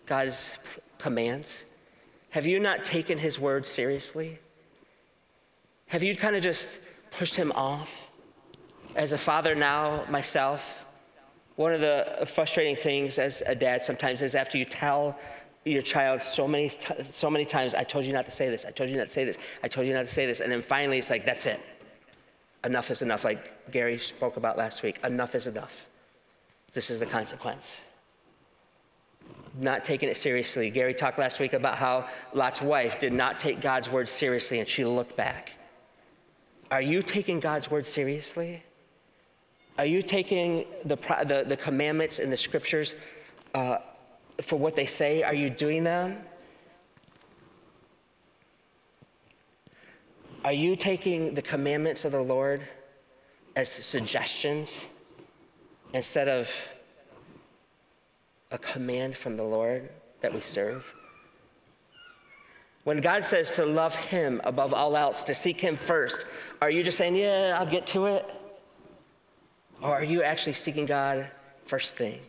God's 0.05 0.51
commands? 0.99 1.63
Have 2.29 2.45
you 2.45 2.59
not 2.59 2.83
taken 2.83 3.17
his 3.17 3.39
word 3.39 3.65
seriously? 3.65 4.39
Have 5.87 6.03
you 6.03 6.15
kind 6.15 6.35
of 6.35 6.43
just 6.43 6.79
pushed 7.11 7.35
him 7.35 7.51
off? 7.53 7.91
As 8.95 9.13
a 9.13 9.17
father 9.17 9.55
now, 9.55 10.05
myself, 10.09 10.83
one 11.55 11.73
of 11.73 11.81
the 11.81 12.25
frustrating 12.25 12.75
things 12.75 13.17
as 13.19 13.41
a 13.45 13.55
dad 13.55 13.83
sometimes 13.83 14.21
is 14.21 14.35
after 14.35 14.57
you 14.57 14.65
tell 14.65 15.17
your 15.63 15.81
child 15.81 16.21
so 16.21 16.47
many, 16.47 16.71
so 17.11 17.29
many 17.29 17.45
times, 17.45 17.73
I 17.73 17.83
told 17.83 18.05
you 18.05 18.13
not 18.13 18.25
to 18.25 18.31
say 18.31 18.49
this, 18.49 18.65
I 18.65 18.71
told 18.71 18.89
you 18.89 18.97
not 18.97 19.07
to 19.07 19.13
say 19.13 19.25
this, 19.25 19.37
I 19.63 19.67
told 19.67 19.87
you 19.87 19.93
not 19.93 20.05
to 20.05 20.11
say 20.11 20.25
this, 20.25 20.39
and 20.39 20.51
then 20.51 20.61
finally 20.61 20.97
it's 20.97 21.09
like, 21.09 21.25
that's 21.25 21.45
it. 21.45 21.59
Enough 22.63 22.91
is 22.91 23.01
enough, 23.01 23.23
like 23.23 23.71
Gary 23.71 23.97
spoke 23.97 24.37
about 24.37 24.57
last 24.57 24.83
week. 24.83 24.99
Enough 25.03 25.35
is 25.35 25.47
enough. 25.47 25.81
This 26.73 26.89
is 26.89 26.99
the 26.99 27.05
consequence 27.05 27.81
not 29.57 29.85
taking 29.85 30.09
it 30.09 30.17
seriously. 30.17 30.69
Gary 30.69 30.93
talked 30.93 31.19
last 31.19 31.39
week 31.39 31.53
about 31.53 31.77
how 31.77 32.07
Lot's 32.33 32.61
wife 32.61 32.99
did 32.99 33.13
not 33.13 33.39
take 33.39 33.61
God's 33.61 33.89
word 33.89 34.09
seriously 34.09 34.59
and 34.59 34.67
she 34.67 34.85
looked 34.85 35.15
back. 35.15 35.53
Are 36.71 36.81
you 36.81 37.01
taking 37.01 37.39
God's 37.39 37.69
word 37.69 37.85
seriously? 37.85 38.63
Are 39.77 39.85
you 39.85 40.01
taking 40.01 40.65
the, 40.83 40.95
the, 40.95 41.45
the 41.47 41.57
commandments 41.57 42.19
and 42.19 42.31
the 42.31 42.37
scriptures 42.37 42.95
uh, 43.53 43.77
for 44.41 44.57
what 44.57 44.75
they 44.75 44.85
say? 44.85 45.23
Are 45.23 45.33
you 45.33 45.49
doing 45.49 45.83
them? 45.83 46.17
Are 50.43 50.53
you 50.53 50.75
taking 50.75 51.33
the 51.33 51.41
commandments 51.41 52.05
of 52.05 52.11
the 52.11 52.21
Lord 52.21 52.61
as 53.55 53.69
suggestions 53.69 54.85
instead 55.93 56.27
of 56.27 56.51
a 58.51 58.57
command 58.57 59.17
from 59.17 59.37
the 59.37 59.43
Lord 59.43 59.89
that 60.21 60.33
we 60.33 60.41
serve? 60.41 60.93
When 62.83 63.01
God 63.01 63.25
says 63.25 63.49
to 63.51 63.65
love 63.65 63.95
Him 63.95 64.41
above 64.43 64.73
all 64.73 64.95
else, 64.95 65.23
to 65.23 65.33
seek 65.33 65.59
Him 65.59 65.75
first, 65.75 66.25
are 66.61 66.69
you 66.69 66.83
just 66.83 66.97
saying, 66.97 67.15
yeah, 67.15 67.55
I'll 67.57 67.65
get 67.65 67.87
to 67.87 68.05
it? 68.05 68.29
Or 69.81 69.89
are 69.89 70.03
you 70.03 70.21
actually 70.21 70.53
seeking 70.53 70.85
God 70.85 71.29
first 71.65 71.95
thing? 71.95 72.19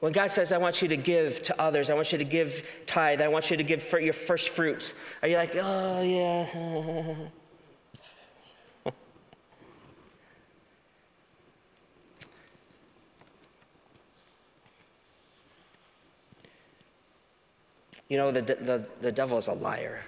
When 0.00 0.12
God 0.12 0.30
says, 0.30 0.52
I 0.52 0.58
want 0.58 0.82
you 0.82 0.88
to 0.88 0.96
give 0.96 1.42
to 1.42 1.60
others, 1.60 1.88
I 1.88 1.94
want 1.94 2.12
you 2.12 2.18
to 2.18 2.24
give 2.24 2.68
tithe, 2.86 3.22
I 3.22 3.28
want 3.28 3.50
you 3.50 3.56
to 3.56 3.62
give 3.62 3.90
your 3.92 4.12
first 4.12 4.50
fruits, 4.50 4.92
are 5.22 5.28
you 5.28 5.36
like, 5.36 5.56
oh, 5.56 6.02
yeah? 6.02 7.14
You 18.08 18.16
know, 18.18 18.30
the, 18.30 18.42
the, 18.42 18.86
the 19.00 19.12
devil 19.12 19.38
is 19.38 19.48
a 19.48 19.52
liar. 19.52 20.02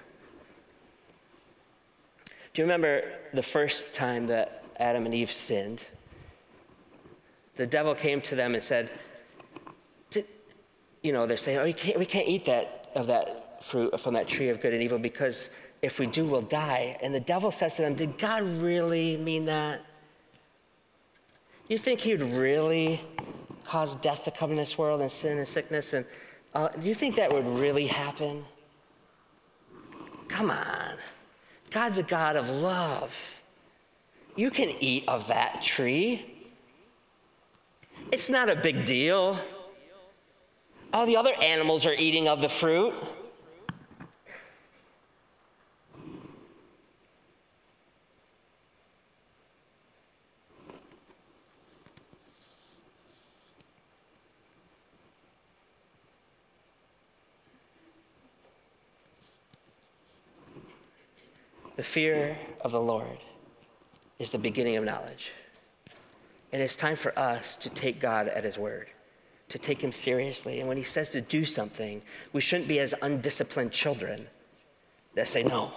Do 2.54 2.62
you 2.62 2.64
remember 2.64 3.02
the 3.34 3.42
first 3.42 3.92
time 3.92 4.26
that 4.28 4.64
Adam 4.78 5.04
and 5.04 5.14
Eve 5.14 5.32
sinned? 5.32 5.86
The 7.56 7.66
devil 7.66 7.94
came 7.94 8.20
to 8.22 8.36
them 8.36 8.54
and 8.54 8.62
said, 8.62 8.90
you 11.02 11.12
know, 11.12 11.26
they're 11.26 11.36
saying, 11.36 11.58
oh, 11.58 11.64
we 11.64 11.72
can't, 11.72 11.98
we 11.98 12.06
can't 12.06 12.28
eat 12.28 12.44
that 12.46 12.90
of 12.94 13.06
that 13.06 13.64
fruit 13.64 13.98
from 14.00 14.14
that 14.14 14.28
tree 14.28 14.48
of 14.48 14.60
good 14.60 14.72
and 14.72 14.82
evil 14.82 14.98
because 14.98 15.50
if 15.82 15.98
we 15.98 16.06
do, 16.06 16.26
we'll 16.26 16.42
die. 16.42 16.96
And 17.02 17.14
the 17.14 17.20
devil 17.20 17.52
says 17.52 17.76
to 17.76 17.82
them, 17.82 17.94
Did 17.94 18.18
God 18.18 18.42
really 18.42 19.16
mean 19.16 19.44
that? 19.46 19.84
You 21.68 21.78
think 21.78 22.00
he 22.00 22.12
would 22.12 22.32
really 22.32 23.00
cause 23.64 23.94
death 23.96 24.24
to 24.24 24.30
come 24.30 24.50
in 24.50 24.56
this 24.56 24.78
world 24.78 25.00
and 25.02 25.10
sin 25.10 25.38
and 25.38 25.46
sickness 25.46 25.92
and 25.92 26.06
uh, 26.54 26.68
do 26.68 26.88
you 26.88 26.94
think 26.94 27.16
that 27.16 27.32
would 27.32 27.46
really 27.46 27.86
happen? 27.86 28.44
Come 30.28 30.50
on. 30.50 30.96
God's 31.70 31.98
a 31.98 32.02
God 32.02 32.36
of 32.36 32.48
love. 32.48 33.14
You 34.36 34.50
can 34.50 34.68
eat 34.80 35.04
of 35.08 35.28
that 35.28 35.62
tree. 35.62 36.48
It's 38.12 38.30
not 38.30 38.48
a 38.48 38.56
big 38.56 38.86
deal. 38.86 39.38
All 40.92 41.06
the 41.06 41.16
other 41.16 41.32
animals 41.42 41.84
are 41.84 41.92
eating 41.92 42.28
of 42.28 42.40
the 42.40 42.48
fruit. 42.48 42.94
The 61.78 61.84
fear 61.84 62.36
of 62.62 62.72
the 62.72 62.80
Lord 62.80 63.18
is 64.18 64.32
the 64.32 64.38
beginning 64.38 64.76
of 64.76 64.82
knowledge. 64.82 65.30
And 66.52 66.60
it's 66.60 66.74
time 66.74 66.96
for 66.96 67.16
us 67.16 67.56
to 67.58 67.70
take 67.70 68.00
God 68.00 68.26
at 68.26 68.42
His 68.42 68.58
word, 68.58 68.88
to 69.50 69.60
take 69.60 69.80
Him 69.80 69.92
seriously. 69.92 70.58
And 70.58 70.66
when 70.66 70.76
He 70.76 70.82
says 70.82 71.08
to 71.10 71.20
do 71.20 71.44
something, 71.44 72.02
we 72.32 72.40
shouldn't 72.40 72.66
be 72.66 72.80
as 72.80 72.94
undisciplined 73.00 73.70
children 73.70 74.26
that 75.14 75.28
say 75.28 75.44
no. 75.44 75.70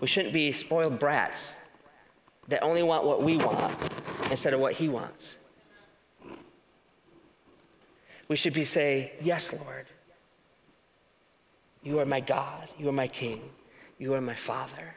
We 0.00 0.06
shouldn't 0.06 0.32
be 0.32 0.50
spoiled 0.50 0.98
brats 0.98 1.52
that 2.48 2.62
only 2.62 2.82
want 2.82 3.04
what 3.04 3.22
we 3.22 3.36
want 3.36 3.76
instead 4.30 4.54
of 4.54 4.60
what 4.60 4.72
He 4.72 4.88
wants. 4.88 5.36
We 8.28 8.36
should 8.36 8.54
be 8.54 8.64
say, 8.64 9.12
Yes, 9.20 9.52
Lord. 9.52 9.84
You 11.82 11.98
are 11.98 12.06
my 12.06 12.20
God. 12.20 12.70
You 12.78 12.88
are 12.88 12.92
my 12.92 13.08
King. 13.08 13.42
You 13.98 14.14
are 14.14 14.20
my 14.20 14.34
Father. 14.34 14.94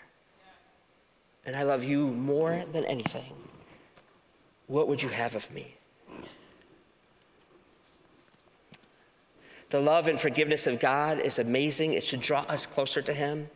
And 1.46 1.56
I 1.56 1.64
love 1.64 1.84
you 1.84 2.08
more 2.12 2.64
than 2.72 2.86
anything. 2.86 3.34
What 4.68 4.88
would 4.88 5.02
you 5.02 5.10
have 5.10 5.36
of 5.36 5.50
me? 5.52 5.76
The 9.70 9.80
love 9.80 10.08
and 10.08 10.20
forgiveness 10.20 10.68
of 10.68 10.80
God 10.80 11.20
is 11.20 11.40
amazing. 11.40 11.94
It 11.94 12.04
should 12.04 12.22
draw 12.22 12.42
us 12.42 12.66
closer 12.66 13.02
to 13.02 13.14
Him. 13.14 13.50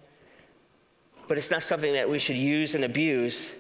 But 1.28 1.38
it's 1.38 1.50
not 1.50 1.64
something 1.64 1.94
that 1.94 2.10
we 2.10 2.20
should 2.20 2.38
use 2.38 2.76
and 2.76 2.84
abuse 2.84 3.54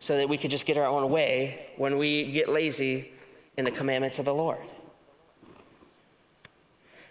so 0.00 0.16
that 0.16 0.28
we 0.28 0.38
could 0.38 0.50
just 0.50 0.64
get 0.64 0.76
our 0.76 0.86
own 0.86 1.10
way 1.10 1.66
when 1.76 1.98
we 1.98 2.30
get 2.30 2.48
lazy 2.48 3.12
in 3.56 3.64
the 3.64 3.70
commandments 3.70 4.18
of 4.18 4.24
the 4.24 4.34
Lord. 4.34 4.60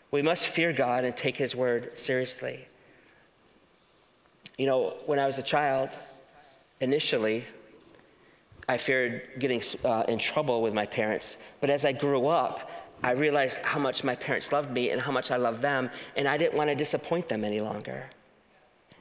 We 0.09 0.21
must 0.21 0.47
fear 0.47 0.71
God 0.71 1.03
and 1.03 1.15
take 1.17 1.35
His 1.35 1.53
word 1.53 1.97
seriously. 1.97 2.67
You 4.57 4.65
know, 4.65 4.95
when 5.05 5.19
I 5.19 5.25
was 5.27 5.37
a 5.37 5.43
child, 5.43 5.89
initially, 6.81 7.45
I 8.67 8.77
feared 8.77 9.21
getting 9.39 9.61
uh, 9.85 10.03
in 10.07 10.19
trouble 10.19 10.61
with 10.61 10.73
my 10.73 10.85
parents. 10.85 11.37
But 11.61 11.69
as 11.69 11.85
I 11.85 11.91
grew 11.91 12.27
up, 12.27 12.71
I 13.03 13.11
realized 13.11 13.59
how 13.63 13.79
much 13.79 14.03
my 14.03 14.15
parents 14.15 14.51
loved 14.51 14.71
me 14.71 14.89
and 14.89 14.99
how 14.99 15.11
much 15.11 15.29
I 15.31 15.37
loved 15.37 15.61
them, 15.61 15.89
and 16.15 16.27
I 16.27 16.37
didn't 16.37 16.57
want 16.57 16.69
to 16.69 16.75
disappoint 16.75 17.29
them 17.29 17.43
any 17.43 17.61
longer. 17.61 18.09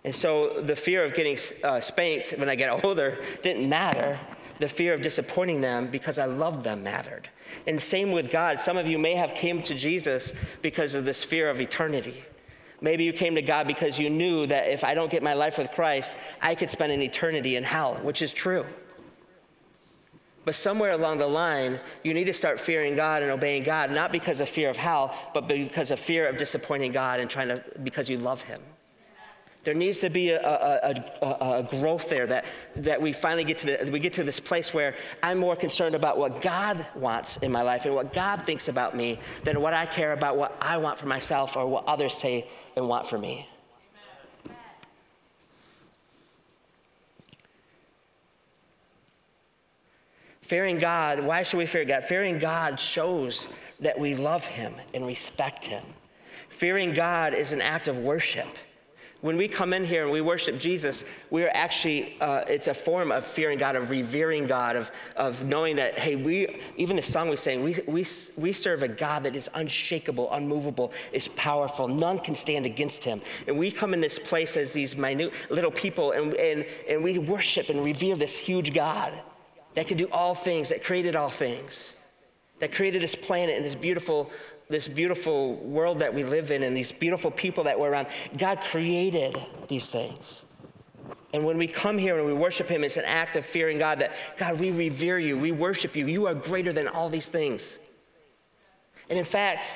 And 0.05 0.15
so 0.15 0.61
the 0.61 0.77
fear 0.77 1.05
of 1.05 1.15
getting 1.15 1.39
uh, 1.65 1.81
spanked 1.81 2.31
when 2.39 2.49
I 2.49 2.55
get 2.55 2.85
older 2.85 3.19
didn't 3.43 3.69
matter. 3.69 4.21
The 4.59 4.69
fear 4.69 4.95
of 4.95 5.03
disappointing 5.03 5.61
them 5.61 5.89
because 5.89 6.19
I 6.19 6.27
loved 6.27 6.65
them 6.65 6.83
mattered. 6.83 7.29
And 7.67 7.81
same 7.81 8.13
with 8.13 8.31
God. 8.31 8.59
Some 8.59 8.77
of 8.77 8.87
you 8.87 8.99
may 8.99 9.15
have 9.15 9.35
came 9.35 9.63
to 9.65 9.75
Jesus 9.75 10.33
because 10.63 10.95
of 10.95 11.05
this 11.05 11.23
fear 11.23 11.51
of 11.51 11.61
eternity. 11.61 12.25
Maybe 12.81 13.05
you 13.05 13.13
came 13.13 13.35
to 13.37 13.43
God 13.43 13.67
because 13.67 13.99
you 13.99 14.11
knew 14.11 14.47
that 14.47 14.69
if 14.69 14.85
I 14.85 14.95
don't 14.95 15.11
get 15.11 15.23
my 15.23 15.35
life 15.35 15.59
with 15.59 15.71
Christ, 15.73 16.15
I 16.43 16.55
could 16.55 16.71
spend 16.71 16.93
an 16.93 17.03
eternity 17.03 17.57
in 17.57 17.65
hell, 17.65 17.95
which 18.03 18.21
is 18.21 18.33
true. 18.33 18.67
But 20.45 20.55
somewhere 20.55 20.93
along 20.93 21.19
the 21.19 21.27
line, 21.27 21.81
you 22.05 22.15
need 22.15 22.27
to 22.27 22.33
start 22.33 22.61
fearing 22.61 22.95
God 22.95 23.23
and 23.23 23.33
obeying 23.33 23.65
God, 23.65 23.91
not 23.91 24.13
because 24.13 24.41
of 24.41 24.49
fear 24.49 24.71
of 24.71 24.77
hell, 24.77 25.13
but 25.35 25.49
because 25.49 25.91
of 25.91 25.99
fear 25.99 26.29
of 26.29 26.37
disappointing 26.37 26.93
God 26.93 27.19
and 27.19 27.29
trying 27.29 27.49
to, 27.49 27.65
because 27.83 28.09
you 28.09 28.19
love 28.19 28.43
Him. 28.43 28.61
There 29.65 29.75
needs 29.75 29.99
to 29.99 30.11
be 30.11 30.31
a, 30.31 30.41
a, 30.41 31.05
a, 31.21 31.59
a, 31.59 31.63
growth 31.65 32.09
there 32.09 32.25
that, 32.29 32.45
that 32.77 33.03
we 33.03 33.13
finally 33.13 33.43
get 33.43 33.59
to, 33.59 33.67
the, 33.67 33.91
we 33.91 33.99
get 33.99 34.13
to 34.13 34.23
this 34.23 34.39
place 34.39 34.73
where 34.73 34.95
I'm 35.25 35.39
more 35.39 35.57
concerned 35.57 35.97
about 35.97 36.19
what 36.19 36.41
God 36.41 36.87
wants 36.95 37.39
in 37.39 37.51
my 37.51 37.63
life 37.63 37.85
and 37.85 37.93
what 37.93 38.13
God 38.13 38.47
thinks 38.47 38.69
about 38.69 38.95
me 38.95 39.19
than 39.43 39.61
what 39.61 39.75
I 39.75 39.85
care 39.85 40.13
about 40.13 40.37
what 40.37 40.57
I 40.61 40.77
want 40.77 40.99
for 40.99 41.07
myself 41.07 41.57
or 41.57 41.67
what 41.67 41.85
others 41.89 42.15
say 42.15 42.47
and 42.77 42.89
want 42.89 43.07
for 43.07 43.19
me. 43.19 43.49
Fearing 50.43 50.79
God, 50.79 51.25
why 51.25 51.43
should 51.43 51.57
we 51.57 51.67
fear 51.67 51.85
God? 51.85 52.05
Fearing 52.05 52.39
God 52.39 52.79
shows 52.79 53.49
that 53.81 53.99
we 53.99 54.15
love 54.15 54.45
Him 54.45 54.75
and 54.95 55.05
respect 55.05 55.65
Him. 55.65 55.83
Fearing 56.51 56.95
God 56.95 57.35
is 57.35 57.51
an 57.51 57.61
act 57.61 57.89
of 57.89 57.99
worship. 57.99 58.59
When 59.27 59.37
we 59.37 59.49
come 59.49 59.73
in 59.73 59.83
here 59.83 60.05
and 60.05 60.13
we 60.13 60.21
worship 60.21 60.57
Jesus, 60.57 61.03
we 61.31 61.43
are 61.43 61.51
actually, 61.53 62.17
uh, 62.21 62.45
it's 62.47 62.69
a 62.69 62.75
form 62.75 63.11
of 63.11 63.27
fearing 63.27 63.59
God, 63.59 63.75
of 63.75 63.91
revering 63.91 64.47
God, 64.47 64.77
of, 64.77 64.93
of 65.17 65.45
knowing 65.45 65.75
that, 65.75 65.99
hey, 65.99 66.15
we, 66.15 66.61
even 66.77 66.95
the 66.95 67.03
song 67.03 67.29
we 67.29 67.35
sang, 67.35 67.65
we, 67.65 67.77
we, 67.89 68.07
we 68.37 68.53
serve 68.53 68.85
a 68.85 68.89
God 68.89 69.25
that 69.25 69.35
is 69.35 69.51
unshakable, 69.55 70.33
unmovable, 70.33 70.93
is 71.13 71.27
powerful. 71.27 71.89
None 71.89 72.21
can 72.21 72.37
stand 72.37 72.67
against 72.67 73.03
him. 73.03 73.21
And 73.49 73.59
we 73.59 73.73
come 73.73 73.95
in 73.95 74.01
this 74.01 74.17
place 74.17 74.57
as 74.57 74.73
these 74.73 74.97
minute 74.97 75.33
little 75.51 75.73
people 75.73 76.13
and, 76.13 76.33
and, 76.35 76.65
and 76.89 77.03
we 77.03 77.19
worship 77.19 77.69
and 77.69 77.85
revere 77.85 78.15
this 78.15 78.39
huge 78.39 78.73
God 78.73 79.13
that 79.75 79.89
can 79.89 79.97
do 79.97 80.09
all 80.13 80.37
things, 80.37 80.69
that 80.69 80.85
created 80.85 81.17
all 81.17 81.31
things, 81.31 81.95
that 82.61 82.73
created 82.73 83.03
this 83.03 83.17
planet 83.17 83.57
and 83.57 83.65
this 83.65 83.75
beautiful 83.75 84.31
this 84.69 84.89
beautiful 84.89 85.57
world 85.57 86.01
that 86.01 86.13
we 86.13 86.25
live 86.25 86.51
in 86.51 86.63
and 86.63 86.77
these 86.77 86.93
beautiful 86.93 87.31
people 87.31 87.65
that 87.65 87.79
we're 87.79 87.91
around. 87.91 88.09
God 88.37 88.61
created 88.61 89.41
these 89.69 89.87
things. 89.87 90.43
And 91.33 91.45
when 91.45 91.59
we 91.59 91.69
come 91.69 91.99
here 91.99 92.17
and 92.17 92.27
we 92.27 92.33
worship 92.33 92.69
Him, 92.69 92.83
it's 92.83 92.97
an 92.97 93.05
act 93.05 93.37
of 93.37 93.45
fearing 93.45 93.79
God 93.79 94.01
that, 94.01 94.13
God, 94.37 94.59
we 94.59 94.71
revere 94.71 95.19
you, 95.19 95.39
we 95.39 95.53
worship 95.53 95.95
you. 95.95 96.07
You 96.07 96.27
are 96.27 96.35
greater 96.35 96.73
than 96.73 96.89
all 96.89 97.09
these 97.09 97.29
things. 97.29 97.79
And 99.09 99.19
in 99.19 99.25
fact, 99.25 99.71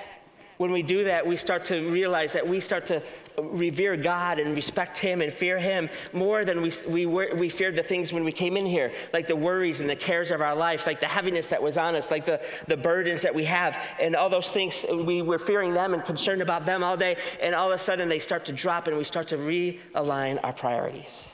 when 0.57 0.73
we 0.73 0.83
do 0.83 1.05
that, 1.05 1.27
we 1.27 1.37
start 1.37 1.65
to 1.67 1.89
realize 1.91 2.33
that 2.33 2.47
we 2.47 2.61
start 2.61 2.87
to 2.87 3.03
revere 3.39 3.97
God 3.97 4.39
and 4.39 4.55
respect 4.55 4.99
Him 4.99 5.21
and 5.21 5.33
fear 5.33 5.59
Him 5.59 5.89
more 6.13 6.45
than 6.45 6.63
we, 6.63 6.73
we, 6.89 7.07
we 7.07 7.49
feared 7.49 7.77
the 7.77 7.83
things 7.83 8.13
when 8.13 8.25
we 8.25 8.33
came 8.33 8.57
in 8.57 8.67
here, 8.67 8.93
like 9.13 9.27
the 9.27 9.37
worries 9.37 9.81
and 9.81 9.89
the 9.89 9.97
cares 9.97 10.31
of 10.31 10.41
our 10.41 10.55
life, 10.55 10.87
like 10.87 11.01
the 11.01 11.07
heaviness 11.07 11.49
that 11.49 11.63
was 11.63 11.77
on 11.77 11.95
us, 11.95 12.11
like 12.11 12.25
the, 12.25 12.41
the 12.69 12.77
burdens 12.77 13.23
that 13.23 13.35
we 13.35 13.45
have, 13.45 13.79
and 14.01 14.17
all 14.17 14.29
those 14.29 14.51
things. 14.51 14.85
We 14.91 15.23
were 15.23 15.39
fearing 15.39 15.75
them 15.75 15.95
and 15.95 16.05
concerned 16.05 16.43
about 16.43 16.67
them 16.67 16.83
all 16.83 16.97
day, 16.97 17.17
and 17.41 17.55
all 17.55 17.73
of 17.73 17.75
a 17.75 17.83
sudden 17.83 18.09
they 18.09 18.19
start 18.19 18.45
to 18.47 18.53
drop 18.53 18.89
and 18.89 18.97
we 18.97 19.05
start 19.05 19.29
to 19.29 19.37
realign 19.37 20.39
our 20.43 20.53
priorities 20.53 21.25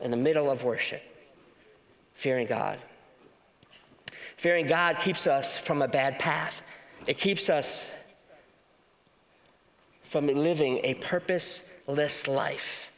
in 0.00 0.10
the 0.10 0.16
middle 0.16 0.50
of 0.50 0.64
worship, 0.64 1.02
fearing 2.14 2.46
God. 2.46 2.78
Fearing 4.36 4.66
God 4.66 4.98
keeps 4.98 5.26
us 5.26 5.56
from 5.56 5.82
a 5.82 5.88
bad 5.88 6.18
path. 6.18 6.62
It 7.06 7.18
keeps 7.18 7.48
us 7.48 7.90
from 10.14 10.28
living 10.28 10.78
a 10.84 10.94
purposeless 10.94 12.28
life, 12.28 12.92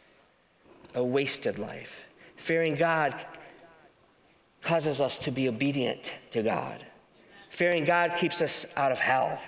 a 0.94 1.02
wasted 1.02 1.58
life. 1.58 2.04
Fearing 2.36 2.74
God 2.74 3.14
causes 4.60 5.00
us 5.00 5.16
to 5.20 5.30
be 5.30 5.48
obedient 5.48 6.12
to 6.32 6.42
God. 6.42 6.84
Fearing 7.48 7.86
God 7.86 8.12
keeps 8.18 8.42
us 8.42 8.66
out 8.76 8.92
of 8.92 8.98
hell 8.98 9.40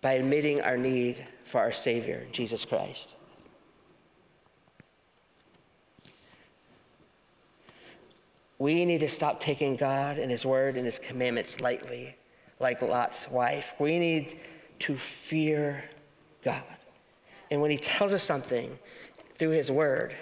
by 0.00 0.14
admitting 0.14 0.62
our 0.62 0.78
need 0.78 1.26
for 1.44 1.60
our 1.60 1.70
Savior, 1.70 2.26
Jesus 2.32 2.64
Christ. 2.64 3.14
We 8.58 8.86
need 8.86 9.00
to 9.00 9.08
stop 9.10 9.38
taking 9.38 9.76
God 9.76 10.16
and 10.16 10.30
His 10.30 10.46
Word 10.46 10.78
and 10.78 10.86
His 10.86 10.98
commandments 10.98 11.60
lightly, 11.60 12.16
like 12.58 12.80
Lot's 12.80 13.28
wife. 13.28 13.74
We 13.78 13.98
need 13.98 14.40
to 14.78 14.96
fear 14.96 15.84
God. 16.44 16.62
And 17.50 17.60
when 17.60 17.70
He 17.70 17.78
tells 17.78 18.12
us 18.12 18.22
something 18.22 18.78
through 19.38 19.50
His 19.50 19.70
Word, 19.70 20.14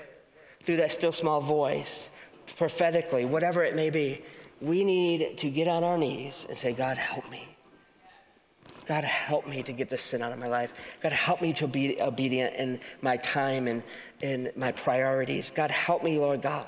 through 0.62 0.76
that 0.76 0.92
still 0.92 1.12
small 1.12 1.40
voice, 1.40 2.08
prophetically, 2.56 3.24
whatever 3.24 3.64
it 3.64 3.74
may 3.74 3.90
be, 3.90 4.22
we 4.60 4.84
need 4.84 5.38
to 5.38 5.50
get 5.50 5.66
on 5.66 5.82
our 5.82 5.98
knees 5.98 6.46
and 6.48 6.56
say, 6.56 6.72
God, 6.72 6.96
help 6.96 7.28
me. 7.30 7.48
God, 8.86 9.04
help 9.04 9.46
me 9.46 9.62
to 9.62 9.72
get 9.72 9.88
this 9.90 10.02
sin 10.02 10.22
out 10.22 10.32
of 10.32 10.38
my 10.38 10.48
life. 10.48 10.72
God, 11.02 11.12
help 11.12 11.40
me 11.40 11.52
to 11.54 11.66
be 11.66 12.00
obedient 12.00 12.54
in 12.56 12.80
my 13.00 13.16
time 13.18 13.66
and 13.68 13.82
in 14.20 14.50
my 14.56 14.72
priorities. 14.72 15.50
God, 15.50 15.70
help 15.70 16.02
me, 16.02 16.18
Lord 16.18 16.42
God, 16.42 16.66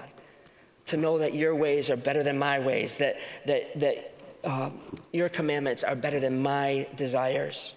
to 0.87 0.97
know 0.97 1.19
that 1.19 1.35
your 1.35 1.55
ways 1.57 1.91
are 1.91 1.97
better 1.97 2.23
than 2.23 2.39
my 2.39 2.59
ways, 2.59 2.99
that, 2.99 3.17
that, 3.47 3.79
that 3.81 4.15
uh, 4.45 4.71
your 5.13 5.29
commandments 5.29 5.83
are 5.83 5.97
better 5.97 6.21
than 6.21 6.41
my 6.41 6.87
desires. 6.97 7.73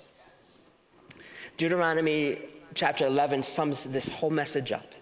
Deuteronomy 1.57 2.39
chapter 2.75 3.05
11 3.05 3.43
sums 3.43 3.83
this 3.83 4.07
whole 4.07 4.29
message 4.29 4.71
up. 4.71 4.93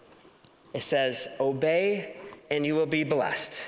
It 0.74 0.84
says, 0.84 1.28
Obey 1.40 2.16
and 2.50 2.66
you 2.66 2.76
will 2.76 2.86
be 2.86 3.04
blessed. 3.04 3.62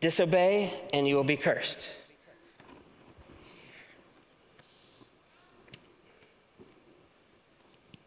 Disobey, 0.00 0.72
and 0.92 1.08
you 1.08 1.16
will 1.16 1.24
be 1.24 1.36
cursed. 1.36 1.96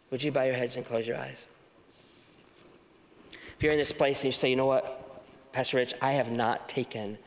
Would 0.10 0.24
you 0.24 0.32
bow 0.32 0.44
your 0.44 0.56
heads 0.56 0.76
and 0.78 0.86
close 0.86 1.06
your 1.06 1.18
eyes? 1.18 1.46
If 3.32 3.64
you're 3.64 3.74
in 3.74 3.78
this 3.78 3.92
place 3.92 4.20
and 4.20 4.26
you 4.26 4.32
say, 4.32 4.50
you 4.50 4.56
know 4.56 4.66
what, 4.66 5.24
Pastor 5.52 5.78
Rich, 5.78 5.94
I 6.02 6.14
have 6.14 6.32
not 6.32 6.70
taken 6.70 7.18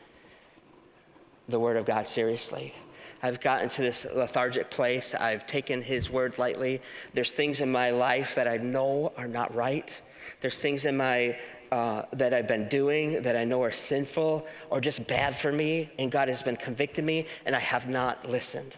the 1.47 1.59
Word 1.59 1.77
of 1.77 1.85
God 1.85 2.07
seriously. 2.07 2.73
I've 3.23 3.41
gotten 3.41 3.69
to 3.69 3.81
this 3.81 4.05
lethargic 4.13 4.69
place. 4.69 5.15
I've 5.15 5.47
taken 5.47 5.81
His 5.81 6.09
Word 6.09 6.37
lightly. 6.37 6.81
There's 7.13 7.31
things 7.31 7.61
in 7.61 7.71
my 7.71 7.91
life 7.91 8.35
that 8.35 8.47
I 8.47 8.57
know 8.57 9.13
are 9.17 9.27
not 9.27 9.53
right. 9.55 9.99
There's 10.41 10.59
things 10.59 10.85
in 10.85 10.97
my 10.97 11.37
uh, 11.71 12.03
that 12.13 12.33
I've 12.33 12.47
been 12.47 12.69
doing 12.69 13.23
that 13.23 13.35
I 13.35 13.43
know 13.43 13.63
are 13.63 13.71
sinful 13.71 14.45
or 14.69 14.79
just 14.79 15.07
bad 15.07 15.35
for 15.35 15.51
me, 15.51 15.89
and 15.97 16.11
God 16.11 16.27
has 16.27 16.41
been 16.41 16.55
convicting 16.55 17.05
me, 17.05 17.25
and 17.45 17.55
I 17.55 17.59
have 17.59 17.87
not 17.87 18.29
listened. 18.29 18.75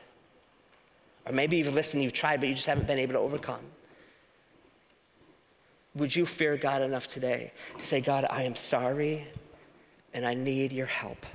Or 1.25 1.33
maybe 1.33 1.57
you've 1.57 1.73
listened, 1.73 2.03
you've 2.03 2.13
tried, 2.13 2.39
but 2.39 2.49
you 2.49 2.55
just 2.55 2.67
haven't 2.67 2.87
been 2.87 2.99
able 2.99 3.13
to 3.13 3.19
overcome. 3.19 3.59
Would 5.95 6.15
you 6.15 6.25
fear 6.25 6.57
God 6.57 6.81
enough 6.81 7.07
today 7.07 7.51
to 7.77 7.85
say, 7.85 8.01
God, 8.01 8.25
I 8.29 8.43
am 8.43 8.55
sorry 8.55 9.27
and 10.13 10.25
I 10.25 10.33
need 10.33 10.71
your 10.71 10.85
help? 10.85 11.25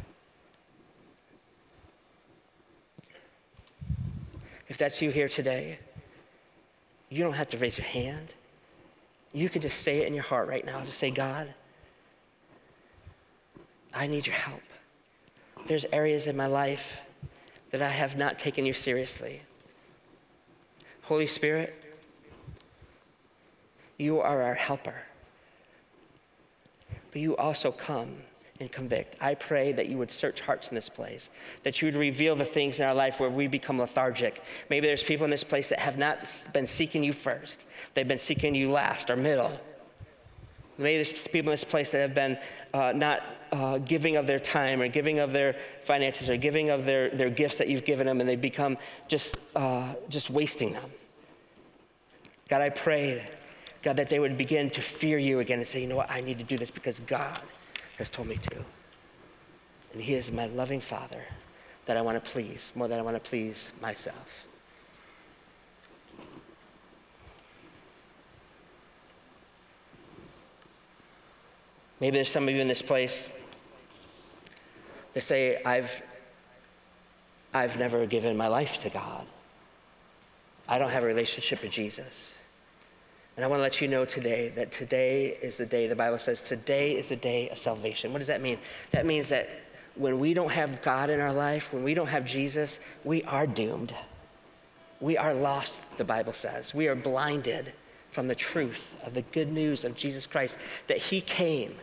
If 4.73 4.79
that's 4.79 5.03
you 5.03 5.11
here 5.11 5.29
today, 5.29 5.79
you 7.11 7.23
don't 7.23 7.35
have 7.35 7.51
to 7.51 7.59
raise 7.59 7.77
your 7.77 7.87
hand. 7.87 8.33
You 9.35 9.51
can 9.51 9.61
just 9.61 9.83
say 9.83 9.99
it 9.99 10.07
in 10.07 10.15
your 10.15 10.23
heart 10.23 10.49
right 10.49 10.65
now. 10.65 10.83
Just 10.83 10.97
say, 10.97 11.11
God, 11.11 11.53
I 13.93 14.07
need 14.07 14.27
your 14.27 14.35
help. 14.35 14.63
There's 15.67 15.85
areas 15.93 16.27
in 16.27 16.39
my 16.39 16.47
life 16.47 17.03
that 17.71 17.83
I 17.83 17.91
have 17.91 18.17
not 18.17 18.39
taken 18.39 18.65
you 18.65 18.73
seriously. 18.73 19.43
Holy 21.03 21.27
Spirit, 21.27 21.75
you 23.99 24.21
are 24.21 24.41
our 24.41 24.55
helper. 24.55 25.03
But 27.11 27.21
you 27.21 27.37
also 27.37 27.73
come 27.73 28.23
and 28.63 28.73
convict. 28.73 29.17
I 29.21 29.35
pray 29.35 29.73
that 29.73 29.89
you 29.89 29.99
would 29.99 30.11
search 30.11 30.41
hearts 30.41 30.69
in 30.69 30.75
this 30.75 30.89
place, 30.89 31.29
that 31.65 31.83
you 31.83 31.87
would 31.87 31.97
reveal 31.97 32.37
the 32.37 32.45
things 32.45 32.79
in 32.79 32.87
our 32.87 32.95
life 32.95 33.21
where 33.21 33.29
we 33.29 33.49
become 33.49 33.79
lethargic. 33.79 34.43
Maybe 34.71 34.87
there's 34.87 35.03
people 35.03 35.25
in 35.25 35.31
this 35.31 35.45
place 35.45 35.69
that 35.69 35.81
have 35.81 35.99
not 35.99 36.45
been 36.53 36.67
seeking 36.67 37.05
you 37.05 37.13
first, 37.13 37.65
they've 37.93 38.09
been 38.09 38.19
seeking 38.19 38.55
you 38.55 38.71
last 38.71 39.11
or 39.11 39.17
middle. 39.17 39.61
Maybe 40.79 40.97
there's 40.97 41.29
people 41.29 41.51
in 41.51 41.55
this 41.55 41.65
place 41.65 41.91
that 41.91 42.01
have 42.01 42.15
been 42.15 42.39
uh, 42.73 42.93
not 42.93 43.23
uh, 43.53 43.79
giving 43.79 44.17
of 44.17 44.27
their 44.27 44.41
time 44.41 44.81
or 44.81 44.89
giving 44.89 45.19
of 45.19 45.33
their 45.33 45.55
finances 45.85 46.31
or 46.31 46.37
giving 46.39 46.71
of 46.71 46.87
their, 46.87 47.11
their 47.11 47.29
gifts 47.29 47.59
that 47.59 47.69
you've 47.69 47.85
given 47.85 48.07
them 48.07 48.21
and 48.21 48.29
they 48.29 48.37
become 48.37 48.79
just, 49.07 49.37
uh, 49.55 49.95
just 50.09 50.31
wasting 50.31 50.73
them. 50.73 50.91
God, 52.49 52.63
I 52.63 52.71
pray, 52.71 53.23
God, 53.83 53.97
that 53.97 54.09
they 54.09 54.19
would 54.19 54.39
begin 54.39 54.71
to 54.71 54.81
fear 54.81 55.19
you 55.19 55.41
again 55.41 55.59
and 55.59 55.69
say, 55.69 55.83
you 55.83 55.87
know 55.87 55.97
what, 55.97 56.11
I 56.11 56.23
need 56.23 56.39
to 56.39 56.45
do 56.45 56.57
this 56.57 56.71
because 56.71 57.01
God 57.01 57.41
has 57.99 58.09
told 58.09 58.29
me 58.29 58.37
to. 58.37 58.57
And 59.93 60.03
He 60.03 60.15
is 60.15 60.31
my 60.31 60.47
loving 60.47 60.81
Father 60.81 61.25
that 61.87 61.97
I 61.97 62.03
want 62.03 62.23
to 62.23 62.31
please 62.31 62.73
more 62.75 62.89
than 62.89 62.99
I 62.99 63.03
want 63.03 63.23
to 63.23 63.29
please 63.29 63.71
myself. 63.81 64.47
Maybe 72.01 72.17
there's 72.17 72.31
some 72.31 72.49
of 72.49 72.55
you 72.55 72.61
in 72.61 72.67
this 72.67 72.83
place 72.83 73.29
that 75.13 75.21
say, 75.21 75.63
I've, 75.63 76.03
I've 77.55 77.79
never 77.79 78.07
given 78.07 78.37
my 78.37 78.49
life 78.49 78.79
to 78.79 78.91
God. 78.91 79.25
I 80.67 80.79
don't 80.79 80.91
have 80.91 81.05
a 81.05 81.07
relationship 81.07 81.63
with 81.63 81.71
Jesus. 81.71 82.37
And 83.37 83.45
I 83.45 83.49
want 83.49 83.61
to 83.61 83.63
let 83.63 83.81
you 83.81 83.89
know 83.89 84.05
today 84.05 84.51
that 84.57 84.73
today 84.73 85.39
is 85.41 85.57
the 85.57 85.67
day, 85.67 85.87
the 85.87 85.97
Bible 85.97 86.19
says, 86.19 86.43
today 86.43 86.97
is 86.97 87.09
the 87.09 87.17
day 87.17 87.49
of 87.49 87.59
salvation. 87.59 88.13
What 88.13 88.19
does 88.19 88.29
that 88.29 88.43
mean? 88.43 88.59
That 88.91 89.07
means 89.07 89.31
that 89.31 89.49
when 89.95 90.19
we 90.19 90.35
don't 90.35 90.53
have 90.53 90.83
God 90.83 91.09
in 91.11 91.21
our 91.21 91.33
life, 91.33 91.73
when 91.73 91.83
we 91.83 91.95
don't 91.95 92.09
have 92.09 92.27
Jesus, 92.27 92.79
we 93.05 93.23
are 93.25 93.47
doomed. 93.47 93.95
We 95.01 95.17
are 95.17 95.35
lost, 95.35 95.83
the 95.97 96.05
Bible 96.05 96.33
says. 96.33 96.75
We 96.75 96.89
are 96.89 96.95
blinded 96.95 97.73
from 98.11 98.29
the 98.29 98.35
truth 98.35 98.95
of 99.03 99.15
the 99.15 99.23
good 99.23 99.51
news 99.51 99.85
of 99.85 99.97
Jesus 99.97 100.27
Christ, 100.27 100.59
that 100.87 100.99
He 100.99 101.21
came 101.23 101.75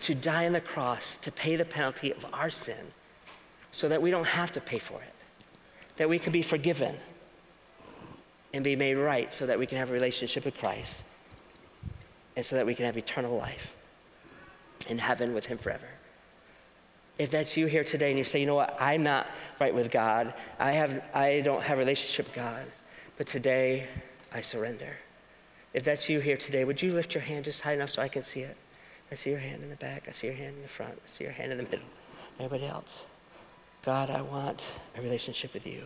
to 0.00 0.14
die 0.14 0.46
on 0.46 0.52
the 0.52 0.60
cross 0.60 1.16
to 1.18 1.30
pay 1.30 1.56
the 1.56 1.64
penalty 1.64 2.10
of 2.10 2.26
our 2.32 2.50
sin 2.50 2.92
so 3.70 3.88
that 3.88 4.02
we 4.02 4.10
don't 4.10 4.26
have 4.26 4.50
to 4.52 4.60
pay 4.60 4.78
for 4.78 5.00
it, 5.00 5.14
that 5.96 6.08
we 6.08 6.18
could 6.18 6.32
be 6.32 6.42
forgiven 6.42 6.96
and 8.52 8.62
be 8.62 8.76
made 8.76 8.94
right 8.94 9.32
so 9.32 9.46
that 9.46 9.58
we 9.58 9.66
can 9.66 9.78
have 9.78 9.90
a 9.90 9.92
relationship 9.92 10.44
with 10.44 10.56
Christ 10.56 11.02
and 12.36 12.44
so 12.44 12.56
that 12.56 12.66
we 12.66 12.74
can 12.74 12.86
have 12.86 12.96
eternal 12.96 13.36
life 13.36 13.72
in 14.88 14.98
heaven 14.98 15.34
with 15.34 15.46
Him 15.46 15.58
forever. 15.58 15.88
If 17.18 17.30
that's 17.30 17.56
you 17.56 17.66
here 17.66 17.84
today 17.84 18.10
and 18.10 18.18
you 18.18 18.24
say, 18.24 18.40
you 18.40 18.46
know 18.46 18.54
what, 18.54 18.76
I'm 18.80 19.02
not 19.02 19.26
right 19.60 19.74
with 19.74 19.90
God, 19.90 20.34
I, 20.58 20.72
have, 20.72 21.02
I 21.14 21.40
don't 21.40 21.62
have 21.62 21.78
a 21.78 21.80
relationship 21.80 22.26
with 22.26 22.34
God, 22.34 22.64
but 23.16 23.26
today 23.26 23.86
I 24.32 24.40
surrender. 24.40 24.96
If 25.74 25.84
that's 25.84 26.08
you 26.08 26.20
here 26.20 26.36
today, 26.36 26.64
would 26.64 26.82
you 26.82 26.92
lift 26.92 27.14
your 27.14 27.22
hand 27.22 27.44
just 27.44 27.62
high 27.62 27.74
enough 27.74 27.90
so 27.90 28.02
I 28.02 28.08
can 28.08 28.22
see 28.22 28.40
it? 28.40 28.56
I 29.10 29.14
see 29.14 29.30
your 29.30 29.38
hand 29.38 29.62
in 29.62 29.70
the 29.70 29.76
back, 29.76 30.04
I 30.08 30.12
see 30.12 30.26
your 30.26 30.36
hand 30.36 30.56
in 30.56 30.62
the 30.62 30.68
front, 30.68 30.94
I 30.94 31.08
see 31.08 31.24
your 31.24 31.32
hand 31.32 31.52
in 31.52 31.58
the 31.58 31.64
middle. 31.64 31.86
Everybody 32.38 32.66
else. 32.66 33.04
God, 33.84 34.10
I 34.10 34.22
want 34.22 34.64
a 34.96 35.02
relationship 35.02 35.52
with 35.54 35.66
you. 35.66 35.82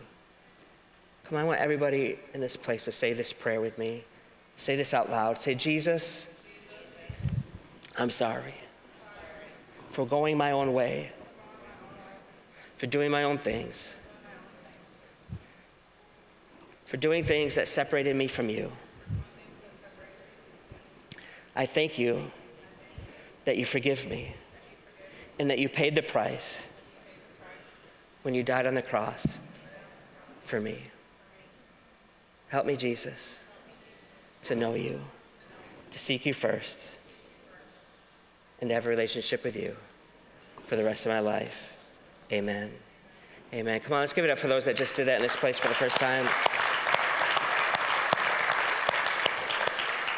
Come 1.27 1.37
on, 1.37 1.43
I 1.43 1.47
want 1.47 1.59
everybody 1.59 2.17
in 2.33 2.39
this 2.39 2.55
place 2.55 2.85
to 2.85 2.91
say 2.91 3.11
this 3.11 3.33
prayer 3.33 3.59
with 3.59 3.77
me. 3.77 4.05
Say 4.55 4.77
this 4.77 4.93
out 4.93 5.09
loud. 5.09 5.41
Say, 5.41 5.55
Jesus, 5.55 6.25
I'm 7.97 8.09
sorry 8.09 8.53
for 9.91 10.05
going 10.05 10.37
my 10.37 10.51
own 10.51 10.73
way, 10.73 11.11
for 12.77 12.85
doing 12.85 13.11
my 13.11 13.23
own 13.23 13.37
things, 13.37 13.91
for 16.85 16.95
doing 16.95 17.25
things 17.25 17.55
that 17.55 17.67
separated 17.67 18.15
me 18.15 18.27
from 18.27 18.47
you. 18.47 18.71
I 21.55 21.65
thank 21.65 21.97
you 21.97 22.31
that 23.43 23.57
you 23.57 23.65
forgive 23.65 24.07
me 24.07 24.35
and 25.39 25.49
that 25.49 25.59
you 25.59 25.67
paid 25.67 25.95
the 25.95 26.03
price 26.03 26.63
when 28.21 28.33
you 28.33 28.43
died 28.43 28.65
on 28.65 28.75
the 28.75 28.81
cross 28.81 29.39
for 30.43 30.61
me. 30.61 30.83
Help 32.49 32.65
me, 32.65 32.77
Jesus, 32.77 33.39
to 34.43 34.55
know 34.55 34.73
you, 34.73 35.01
to 35.91 35.99
seek 35.99 36.25
you 36.25 36.33
first, 36.33 36.77
and 38.61 38.69
to 38.69 38.73
have 38.73 38.85
a 38.85 38.89
relationship 38.89 39.43
with 39.43 39.55
you 39.55 39.75
for 40.65 40.77
the 40.77 40.83
rest 40.83 41.05
of 41.05 41.11
my 41.11 41.19
life. 41.19 41.73
Amen. 42.31 42.71
Amen. 43.53 43.79
Come 43.81 43.93
on, 43.93 43.99
let's 43.99 44.13
give 44.13 44.23
it 44.23 44.31
up 44.31 44.39
for 44.39 44.47
those 44.47 44.65
that 44.65 44.75
just 44.75 44.95
did 44.95 45.07
that 45.07 45.17
in 45.17 45.21
this 45.21 45.35
place 45.35 45.57
for 45.57 45.67
the 45.67 45.75
first 45.75 45.97
time. 45.97 46.25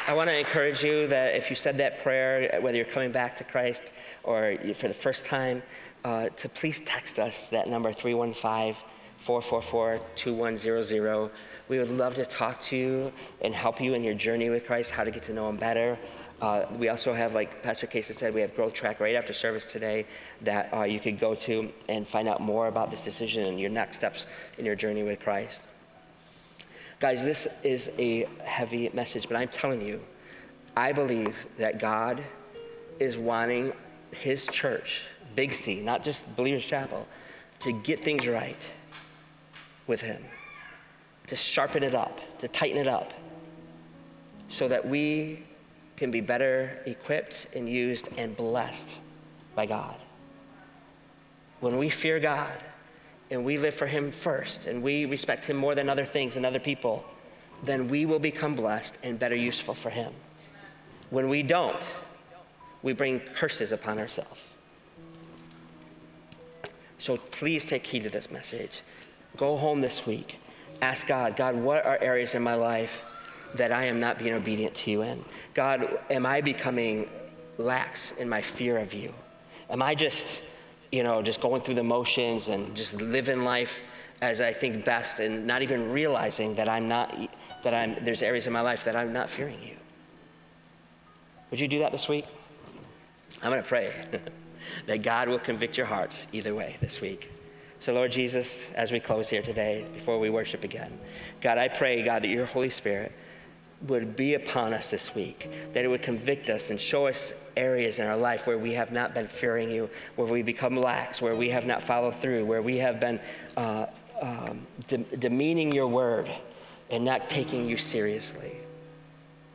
I 0.07 0.13
want 0.13 0.29
to 0.29 0.37
encourage 0.37 0.83
you 0.83 1.07
that 1.07 1.35
if 1.35 1.51
you 1.51 1.55
said 1.55 1.77
that 1.77 2.01
prayer, 2.01 2.59
whether 2.61 2.75
you're 2.75 2.85
coming 2.85 3.11
back 3.11 3.37
to 3.37 3.43
Christ 3.43 3.83
or 4.23 4.57
for 4.73 4.87
the 4.87 4.93
first 4.93 5.25
time, 5.25 5.61
uh, 6.03 6.29
to 6.29 6.49
please 6.49 6.81
text 6.85 7.19
us 7.19 7.47
that 7.49 7.67
number 7.67 7.93
315 7.93 8.75
444 9.19 9.99
2100. 10.15 11.31
We 11.69 11.77
would 11.77 11.95
love 11.95 12.15
to 12.15 12.25
talk 12.25 12.59
to 12.61 12.75
you 12.75 13.13
and 13.41 13.53
help 13.53 13.79
you 13.79 13.93
in 13.93 14.03
your 14.03 14.15
journey 14.15 14.49
with 14.49 14.65
Christ, 14.65 14.89
how 14.89 15.03
to 15.03 15.11
get 15.11 15.21
to 15.23 15.33
know 15.33 15.47
Him 15.47 15.57
better. 15.57 15.99
Uh, 16.41 16.65
we 16.79 16.89
also 16.89 17.13
have, 17.13 17.35
like 17.35 17.61
Pastor 17.61 17.85
Casey 17.85 18.13
said, 18.13 18.33
we 18.33 18.41
have 18.41 18.55
Growth 18.55 18.73
Track 18.73 18.99
right 18.99 19.13
after 19.13 19.33
service 19.33 19.65
today 19.65 20.07
that 20.41 20.73
uh, 20.73 20.81
you 20.81 20.99
could 20.99 21.19
go 21.19 21.35
to 21.35 21.71
and 21.87 22.07
find 22.07 22.27
out 22.27 22.41
more 22.41 22.67
about 22.67 22.89
this 22.89 23.03
decision 23.03 23.45
and 23.45 23.59
your 23.59 23.69
next 23.69 23.97
steps 23.97 24.25
in 24.57 24.65
your 24.65 24.75
journey 24.75 25.03
with 25.03 25.19
Christ. 25.19 25.61
Guys, 26.99 27.23
this 27.23 27.47
is 27.61 27.91
a 27.99 28.27
heavy 28.43 28.89
message, 28.93 29.27
but 29.27 29.37
I'm 29.37 29.49
telling 29.49 29.81
you, 29.81 30.01
I 30.75 30.91
believe 30.91 31.35
that 31.59 31.77
God 31.77 32.19
is 32.97 33.15
wanting 33.15 33.73
His 34.09 34.47
church, 34.47 35.03
Big 35.35 35.53
C, 35.53 35.81
not 35.81 36.03
just 36.03 36.35
Believers 36.35 36.65
Chapel, 36.65 37.07
to 37.59 37.71
get 37.83 37.99
things 37.99 38.27
right 38.27 38.57
with 39.85 40.01
Him 40.01 40.23
to 41.29 41.35
sharpen 41.35 41.83
it 41.83 41.95
up, 41.95 42.19
to 42.39 42.47
tighten 42.47 42.77
it 42.77 42.87
up, 42.87 43.13
so 44.47 44.67
that 44.67 44.87
we 44.87 45.43
can 45.95 46.11
be 46.11 46.21
better 46.21 46.81
equipped 46.85 47.47
and 47.55 47.69
used 47.69 48.09
and 48.17 48.35
blessed 48.35 48.99
by 49.55 49.65
God. 49.65 49.95
When 51.59 51.77
we 51.77 51.89
fear 51.89 52.19
God 52.19 52.63
and 53.29 53.45
we 53.45 53.57
live 53.57 53.75
for 53.75 53.85
Him 53.85 54.11
first 54.11 54.65
and 54.65 54.81
we 54.81 55.05
respect 55.05 55.45
Him 55.45 55.57
more 55.57 55.75
than 55.75 55.87
other 55.87 56.05
things 56.05 56.35
and 56.35 56.45
other 56.45 56.59
people, 56.59 57.05
then 57.63 57.89
we 57.89 58.05
will 58.05 58.19
become 58.19 58.55
blessed 58.55 58.97
and 59.03 59.19
better 59.19 59.35
useful 59.35 59.75
for 59.75 59.89
Him. 59.89 60.13
When 61.09 61.29
we 61.29 61.43
don't, 61.43 61.83
we 62.81 62.93
bring 62.93 63.19
curses 63.19 63.71
upon 63.71 63.99
ourselves. 63.99 64.41
So 66.97 67.17
please 67.17 67.65
take 67.65 67.85
heed 67.85 68.03
to 68.03 68.09
this 68.09 68.31
message. 68.31 68.81
Go 69.37 69.57
home 69.57 69.81
this 69.81 70.05
week. 70.05 70.39
Ask 70.81 71.07
God, 71.07 71.35
God, 71.35 71.55
what 71.55 71.85
are 71.85 71.97
areas 71.99 72.35
in 72.35 72.41
my 72.41 72.55
life 72.55 73.03
that 73.55 73.71
I 73.71 73.85
am 73.85 73.99
not 73.99 74.17
being 74.17 74.33
obedient 74.33 74.75
to 74.75 74.91
you 74.91 75.01
in? 75.01 75.25
God, 75.53 75.99
am 76.09 76.25
I 76.25 76.41
becoming 76.41 77.09
lax 77.57 78.11
in 78.11 78.29
my 78.29 78.41
fear 78.41 78.77
of 78.77 78.93
you? 78.93 79.13
Am 79.69 79.81
I 79.81 79.93
just, 79.93 80.41
you 80.91 81.03
know, 81.03 81.21
just 81.21 81.41
going 81.41 81.61
through 81.61 81.75
the 81.75 81.83
motions 81.83 82.47
and 82.47 82.75
just 82.75 82.93
living 82.93 83.43
life 83.43 83.81
as 84.21 84.41
I 84.41 84.53
think 84.53 84.85
best 84.85 85.19
and 85.19 85.45
not 85.45 85.61
even 85.61 85.91
realizing 85.91 86.55
that 86.55 86.69
I'm 86.69 86.87
not, 86.87 87.15
that 87.63 87.73
I'm, 87.73 88.03
there's 88.03 88.21
areas 88.21 88.47
in 88.47 88.53
my 88.53 88.61
life 88.61 88.85
that 88.85 88.95
I'm 88.95 89.11
not 89.11 89.29
fearing 89.29 89.61
you? 89.61 89.75
Would 91.51 91.59
you 91.59 91.67
do 91.67 91.79
that 91.79 91.91
this 91.91 92.07
week? 92.07 92.25
I'm 93.41 93.49
going 93.49 93.61
to 93.61 93.67
pray 93.67 93.93
that 94.85 95.01
God 95.01 95.29
will 95.29 95.39
convict 95.39 95.77
your 95.77 95.85
hearts 95.85 96.27
either 96.31 96.53
way 96.55 96.77
this 96.81 97.01
week. 97.01 97.31
So, 97.79 97.93
Lord 97.93 98.11
Jesus, 98.11 98.69
as 98.75 98.91
we 98.91 98.99
close 98.99 99.29
here 99.29 99.41
today, 99.41 99.85
before 99.93 100.19
we 100.19 100.29
worship 100.29 100.65
again, 100.65 100.99
God, 101.39 101.57
I 101.57 101.69
pray, 101.69 102.01
God, 102.01 102.23
that 102.23 102.29
your 102.29 102.45
Holy 102.45 102.69
Spirit 102.69 103.13
would 103.87 104.17
be 104.17 104.33
upon 104.33 104.73
us 104.73 104.91
this 104.91 105.15
week, 105.15 105.49
that 105.73 105.85
it 105.85 105.87
would 105.87 106.01
convict 106.01 106.49
us 106.49 106.69
and 106.69 106.79
show 106.79 107.07
us 107.07 107.31
areas 107.55 107.99
in 107.99 108.05
our 108.05 108.17
life 108.17 108.45
where 108.45 108.57
we 108.57 108.73
have 108.73 108.91
not 108.91 109.13
been 109.13 109.27
fearing 109.27 109.71
you, 109.71 109.89
where 110.17 110.27
we 110.27 110.41
become 110.41 110.75
lax, 110.75 111.21
where 111.21 111.35
we 111.35 111.49
have 111.49 111.65
not 111.65 111.81
followed 111.81 112.15
through, 112.15 112.45
where 112.45 112.61
we 112.61 112.77
have 112.77 112.99
been 112.99 113.19
uh, 113.55 113.85
um, 114.21 114.67
de- 114.87 114.97
demeaning 115.17 115.71
your 115.71 115.87
word 115.87 116.29
and 116.89 117.05
not 117.05 117.29
taking 117.29 117.67
you 117.67 117.77
seriously. 117.77 118.57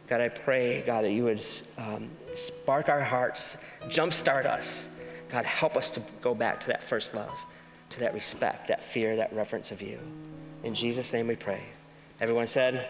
God, 0.07 0.23
I 0.23 0.29
pray, 0.29 0.83
God, 0.87 1.05
that 1.05 1.13
you 1.13 1.25
would 1.25 1.45
um, 1.77 2.09
spark 2.35 2.89
our 2.89 3.01
hearts, 3.01 3.57
jumpstart 3.89 4.47
us. 4.47 4.87
God, 5.31 5.45
help 5.45 5.77
us 5.77 5.91
to 5.91 6.03
go 6.21 6.35
back 6.35 6.61
to 6.61 6.67
that 6.69 6.83
first 6.83 7.15
love, 7.15 7.45
to 7.95 8.01
that 8.01 8.13
respect, 8.13 8.69
that 8.69 8.83
fear, 8.83 9.17
that 9.17 9.33
reverence 9.33 9.71
of 9.71 9.81
you. 9.81 9.99
In 10.65 10.75
Jesus' 10.75 11.13
name 11.13 11.29
we 11.29 11.37
pray. 11.37 11.63
Everyone 12.21 12.47
said, 12.47 12.89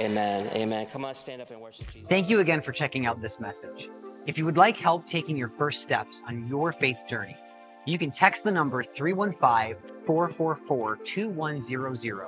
Amen. 0.00 0.48
Amen. 0.54 0.86
Come 0.86 1.04
on, 1.04 1.14
stand 1.14 1.42
up 1.42 1.50
and 1.50 1.60
worship 1.60 1.92
Jesus. 1.92 2.08
Thank 2.08 2.30
you 2.30 2.40
again 2.40 2.60
for 2.60 2.72
checking 2.72 3.06
out 3.06 3.20
this 3.20 3.40
message. 3.40 3.90
If 4.26 4.38
you 4.38 4.44
would 4.44 4.56
like 4.56 4.78
help 4.78 5.08
taking 5.08 5.36
your 5.36 5.48
first 5.48 5.82
steps 5.82 6.22
on 6.26 6.46
your 6.46 6.72
faith 6.72 7.02
journey, 7.06 7.36
you 7.84 7.98
can 7.98 8.10
text 8.10 8.44
the 8.44 8.52
number 8.52 8.82
315 8.82 9.76
444 10.06 10.96
2100 11.04 12.26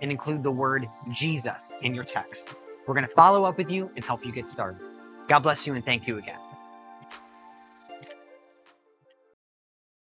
and 0.00 0.10
include 0.10 0.42
the 0.42 0.50
word 0.50 0.88
Jesus 1.12 1.76
in 1.82 1.94
your 1.94 2.04
text. 2.04 2.54
We're 2.86 2.94
going 2.94 3.06
to 3.06 3.14
follow 3.14 3.44
up 3.44 3.58
with 3.58 3.70
you 3.70 3.90
and 3.96 4.04
help 4.04 4.24
you 4.24 4.32
get 4.32 4.48
started. 4.48 4.80
God 5.28 5.40
bless 5.40 5.66
you 5.66 5.74
and 5.74 5.84
thank 5.84 6.08
you 6.08 6.18
again. 6.18 6.38